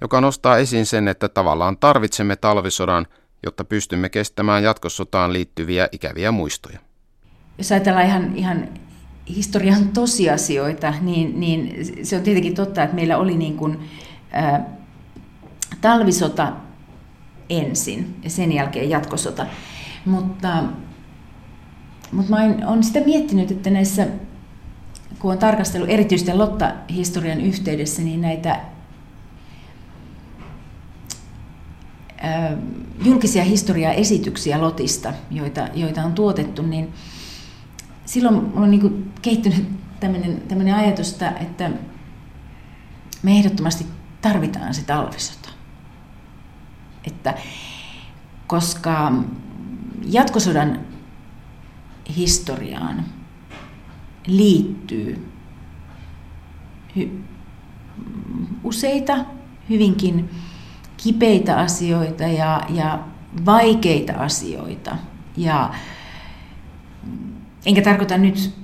joka 0.00 0.20
nostaa 0.20 0.58
esiin 0.58 0.86
sen, 0.86 1.08
että 1.08 1.28
tavallaan 1.28 1.76
tarvitsemme 1.76 2.36
talvisodan– 2.36 3.06
jotta 3.42 3.64
pystymme 3.64 4.08
kestämään 4.08 4.62
jatkosotaan 4.62 5.32
liittyviä 5.32 5.88
ikäviä 5.92 6.32
muistoja. 6.32 6.78
Jos 7.58 7.72
ajatellaan 7.72 8.06
ihan, 8.06 8.36
ihan 8.36 8.68
historian 9.28 9.88
tosiasioita, 9.88 10.94
niin, 11.00 11.40
niin 11.40 11.86
se 12.06 12.16
on 12.16 12.22
tietenkin 12.22 12.54
totta, 12.54 12.82
että 12.82 12.96
meillä 12.96 13.18
oli 13.18 13.36
niin 13.36 13.56
kuin, 13.56 13.90
ä, 14.34 14.60
talvisota 15.80 16.52
ensin 17.50 18.16
ja 18.22 18.30
sen 18.30 18.52
jälkeen 18.52 18.90
jatkosota. 18.90 19.46
Mutta, 20.04 20.62
mutta 22.12 22.30
mä 22.30 22.36
olen 22.66 22.84
sitä 22.84 23.00
miettinyt, 23.00 23.50
että 23.50 23.70
näissä, 23.70 24.06
kun 25.18 25.32
on 25.32 25.38
tarkastellut 25.38 25.90
erityisesti 25.90 26.34
Lotta-historian 26.34 27.40
yhteydessä, 27.40 28.02
niin 28.02 28.20
näitä 28.20 28.60
julkisia 33.04 33.44
historiaesityksiä 33.44 34.60
Lotista, 34.60 35.12
joita, 35.30 35.68
joita 35.74 36.02
on 36.02 36.12
tuotettu, 36.12 36.62
niin 36.62 36.92
silloin 38.06 38.34
mulla 38.34 38.60
on 38.60 38.70
niin 38.70 39.12
kehittynyt 39.22 39.68
tämmöinen 40.48 40.74
ajatus, 40.74 41.16
että 41.40 41.70
me 43.22 43.30
ehdottomasti 43.38 43.86
tarvitaan 44.20 44.74
se 44.74 44.84
talvisota. 44.84 45.48
Että, 47.04 47.34
koska 48.46 49.12
jatkosodan 50.04 50.80
historiaan 52.16 53.04
liittyy 54.26 55.28
hy- 56.96 57.22
useita 58.64 59.24
hyvinkin 59.68 60.30
kipeitä 61.02 61.58
asioita 61.58 62.22
ja, 62.22 62.62
ja 62.68 62.98
vaikeita 63.46 64.12
asioita. 64.12 64.96
Ja, 65.36 65.74
enkä 67.66 67.82
tarkoita 67.82 68.18
nyt 68.18 68.54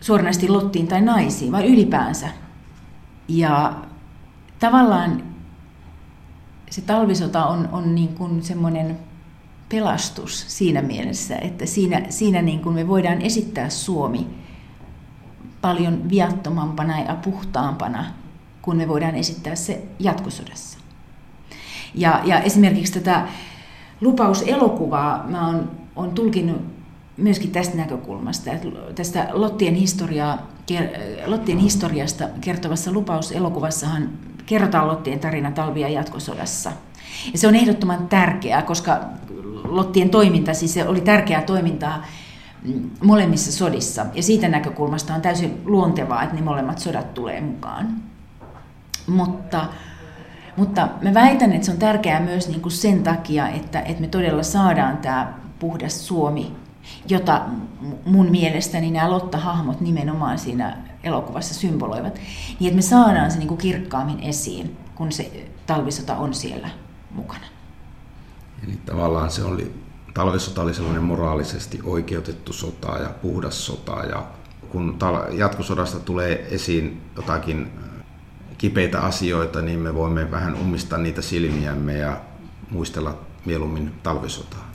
suoranaisesti 0.00 0.48
Lottiin 0.48 0.88
tai 0.88 1.00
naisiin, 1.00 1.52
vaan 1.52 1.66
ylipäänsä. 1.66 2.28
Ja 3.28 3.76
tavallaan 4.58 5.22
se 6.70 6.80
talvisota 6.80 7.46
on, 7.46 7.68
on 7.72 7.94
niin 7.94 8.14
kuin 8.14 8.42
semmoinen 8.42 8.98
pelastus 9.68 10.44
siinä 10.58 10.82
mielessä, 10.82 11.36
että 11.36 11.66
siinä, 11.66 12.02
siinä 12.08 12.42
niin 12.42 12.62
kuin 12.62 12.74
me 12.74 12.88
voidaan 12.88 13.22
esittää 13.22 13.70
Suomi 13.70 14.26
paljon 15.60 16.08
viattomampana 16.08 17.00
ja 17.00 17.14
puhtaampana, 17.14 18.04
kun 18.62 18.76
me 18.76 18.88
voidaan 18.88 19.14
esittää 19.14 19.54
se 19.54 19.84
jatkosodassa. 19.98 20.81
Ja, 21.94 22.20
ja 22.24 22.40
esimerkiksi 22.40 22.92
tätä 22.92 23.28
lupauselokuvaa 24.00 25.24
mä 25.28 25.46
oon, 25.46 25.70
oon 25.96 26.10
tulkinut 26.10 26.62
myöskin 27.16 27.50
tästä 27.50 27.76
näkökulmasta, 27.76 28.52
että 28.52 28.68
tästä 28.94 29.28
Lottien, 29.32 29.74
historiaa, 29.74 30.46
Lottien 31.26 31.58
historiasta 31.58 32.28
kertovassa 32.40 32.92
lupauselokuvassahan 32.92 34.08
kerrotaan 34.46 34.88
Lottien 34.88 35.18
tarina 35.18 35.50
talvia 35.50 35.88
jatkosodassa. 35.88 36.72
Ja 37.32 37.38
se 37.38 37.48
on 37.48 37.54
ehdottoman 37.54 38.08
tärkeää, 38.08 38.62
koska 38.62 39.00
Lottien 39.64 40.10
toiminta, 40.10 40.54
siis 40.54 40.74
se 40.74 40.88
oli 40.88 41.00
tärkeää 41.00 41.42
toimintaa 41.42 42.06
mm, 42.62 42.90
molemmissa 43.04 43.52
sodissa. 43.52 44.06
Ja 44.14 44.22
siitä 44.22 44.48
näkökulmasta 44.48 45.14
on 45.14 45.22
täysin 45.22 45.60
luontevaa, 45.64 46.22
että 46.22 46.34
ne 46.34 46.42
molemmat 46.42 46.78
sodat 46.78 47.14
tulee 47.14 47.40
mukaan. 47.40 47.96
Mutta, 49.06 49.66
mutta 50.56 50.88
mä 51.02 51.14
väitän, 51.14 51.52
että 51.52 51.66
se 51.66 51.72
on 51.72 51.78
tärkeää 51.78 52.20
myös 52.20 52.48
niin 52.48 52.60
kuin 52.60 52.72
sen 52.72 53.02
takia, 53.02 53.48
että, 53.48 53.80
että 53.80 54.00
me 54.00 54.08
todella 54.08 54.42
saadaan 54.42 54.96
tämä 54.96 55.34
puhdas 55.58 56.06
Suomi, 56.06 56.52
jota 57.08 57.42
mun 58.04 58.30
mielestäni 58.30 58.90
nämä 58.90 59.10
Lotta-hahmot 59.10 59.80
nimenomaan 59.80 60.38
siinä 60.38 60.76
elokuvassa 61.04 61.54
symboloivat, 61.54 62.14
niin 62.60 62.68
että 62.68 62.76
me 62.76 62.82
saadaan 62.82 63.30
se 63.30 63.38
niin 63.38 63.48
kuin 63.48 63.58
kirkkaammin 63.58 64.20
esiin, 64.20 64.76
kun 64.94 65.12
se 65.12 65.48
talvisota 65.66 66.16
on 66.16 66.34
siellä 66.34 66.68
mukana. 67.10 67.44
Eli 68.64 68.78
tavallaan 68.86 69.30
se 69.30 69.44
oli, 69.44 69.74
talvisota 70.14 70.62
oli 70.62 70.74
sellainen 70.74 71.02
moraalisesti 71.02 71.80
oikeutettu 71.84 72.52
sota 72.52 72.98
ja 72.98 73.10
puhdas 73.22 73.66
sota 73.66 74.04
ja 74.04 74.26
kun 74.72 74.98
jatkosodasta 75.30 76.00
tulee 76.00 76.46
esiin 76.50 77.02
jotakin 77.16 77.70
kipeitä 78.62 79.00
asioita, 79.00 79.62
niin 79.62 79.78
me 79.78 79.94
voimme 79.94 80.30
vähän 80.30 80.54
ummistaa 80.54 80.98
niitä 80.98 81.22
silmiämme 81.22 81.98
ja 81.98 82.20
muistella 82.70 83.18
mieluummin 83.44 83.92
talvisotaa. 84.02 84.70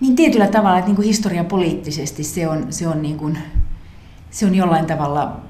Niin 0.00 0.16
tietyllä 0.16 0.46
tavalla, 0.46 0.78
että 0.78 0.88
niin 0.88 0.96
kuin 0.96 1.06
historia 1.06 1.44
poliittisesti 1.44 2.24
se 2.24 2.48
on, 2.48 2.72
se, 2.72 2.88
on 2.88 3.02
niin 3.02 3.16
kuin, 3.16 3.38
se 4.30 4.46
on 4.46 4.54
jollain 4.54 4.86
tavalla 4.86 5.40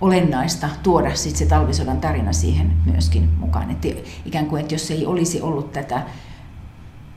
olennaista 0.00 0.68
tuoda 0.82 1.14
sit 1.14 1.36
se 1.36 1.46
talvisodan 1.46 2.00
tarina 2.00 2.32
siihen 2.32 2.72
myöskin 2.92 3.28
mukaan. 3.38 3.70
Että 3.70 3.88
ikään 4.24 4.46
kuin, 4.46 4.60
että 4.60 4.74
jos 4.74 4.90
ei 4.90 5.06
olisi 5.06 5.40
ollut 5.40 5.72
tätä 5.72 6.02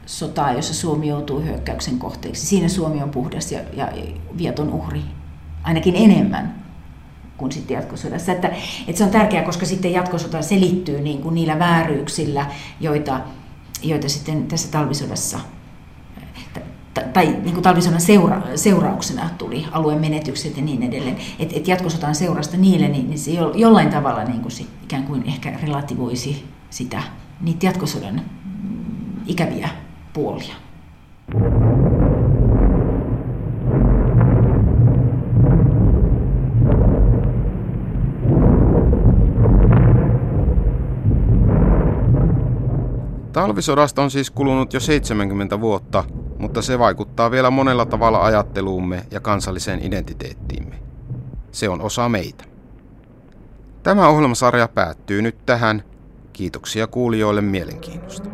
sotaa, 0.06 0.54
jossa 0.54 0.74
Suomi 0.74 1.08
joutuu 1.08 1.42
hyökkäyksen 1.42 2.00
kohteeksi, 2.00 2.46
siinä 2.46 2.68
Suomi 2.68 3.04
on 3.04 3.10
puhdas 3.10 3.52
ja, 3.52 3.60
ja 3.74 3.92
vieton 4.38 4.74
uhri 4.74 5.02
ainakin 5.64 5.96
enemmän 5.96 6.65
kuin 7.38 7.52
sitten 7.52 7.76
jatkosodassa. 7.76 8.32
Että, 8.32 8.48
että 8.88 8.98
se 8.98 9.04
on 9.04 9.10
tärkeää, 9.10 9.44
koska 9.44 9.66
sitten 9.66 9.94
jatkosota 9.94 10.42
selittyy 10.42 11.02
niin 11.02 11.22
kuin 11.22 11.36
niillä 11.36 11.60
vääryyksillä, 11.60 12.46
joita, 12.80 13.20
joita 13.84 14.10
sitten 14.10 14.48
tässä 14.48 14.72
talvisodassa 14.72 15.40
tai 17.14 17.26
niin 17.26 17.54
kuin 17.54 17.64
talvisodan 17.64 18.02
seura, 18.02 18.42
seurauksena 18.56 19.30
tuli 19.38 19.66
alueen 19.72 20.02
menetykset 20.02 20.58
ja 20.58 20.64
niin 20.64 20.84
edelleen. 20.84 21.18
Että 21.40 21.56
et 21.58 21.68
jatkosotaan 21.68 22.16
seurasta 22.16 22.58
niille, 22.58 22.88
niin, 22.88 23.10
niin 23.10 23.20
se 23.20 23.32
jollain 23.56 23.90
tavalla 23.90 24.24
niin 24.24 24.42
kuin 24.42 24.52
sit 24.52 24.68
ikään 24.84 25.04
kuin 25.04 25.24
ehkä 25.28 25.54
relativoisi 25.62 26.46
sitä, 26.70 27.04
niitä 27.42 27.66
jatkosodan 27.66 28.22
ikäviä 29.28 29.70
puolia. 30.14 30.56
Talvisodasta 43.36 44.02
on 44.02 44.12
siis 44.12 44.32
kulunut 44.32 44.74
jo 44.74 44.80
70 44.80 45.62
vuotta, 45.62 46.04
mutta 46.40 46.62
se 46.62 46.80
vaikuttaa 46.80 47.32
vielä 47.32 47.50
monella 47.50 47.86
tavalla 47.86 48.26
ajatteluumme 48.26 49.06
ja 49.12 49.20
kansalliseen 49.20 49.86
identiteettiimme. 49.86 50.76
Se 51.52 51.70
on 51.70 51.82
osa 51.82 52.10
meitä. 52.10 52.44
Tämä 53.84 54.08
ohjelmasarja 54.08 54.68
päättyy 54.68 55.22
nyt 55.22 55.46
tähän. 55.46 55.84
Kiitoksia 56.34 56.88
kuulijoille 56.88 57.42
mielenkiinnosta. 57.42 58.30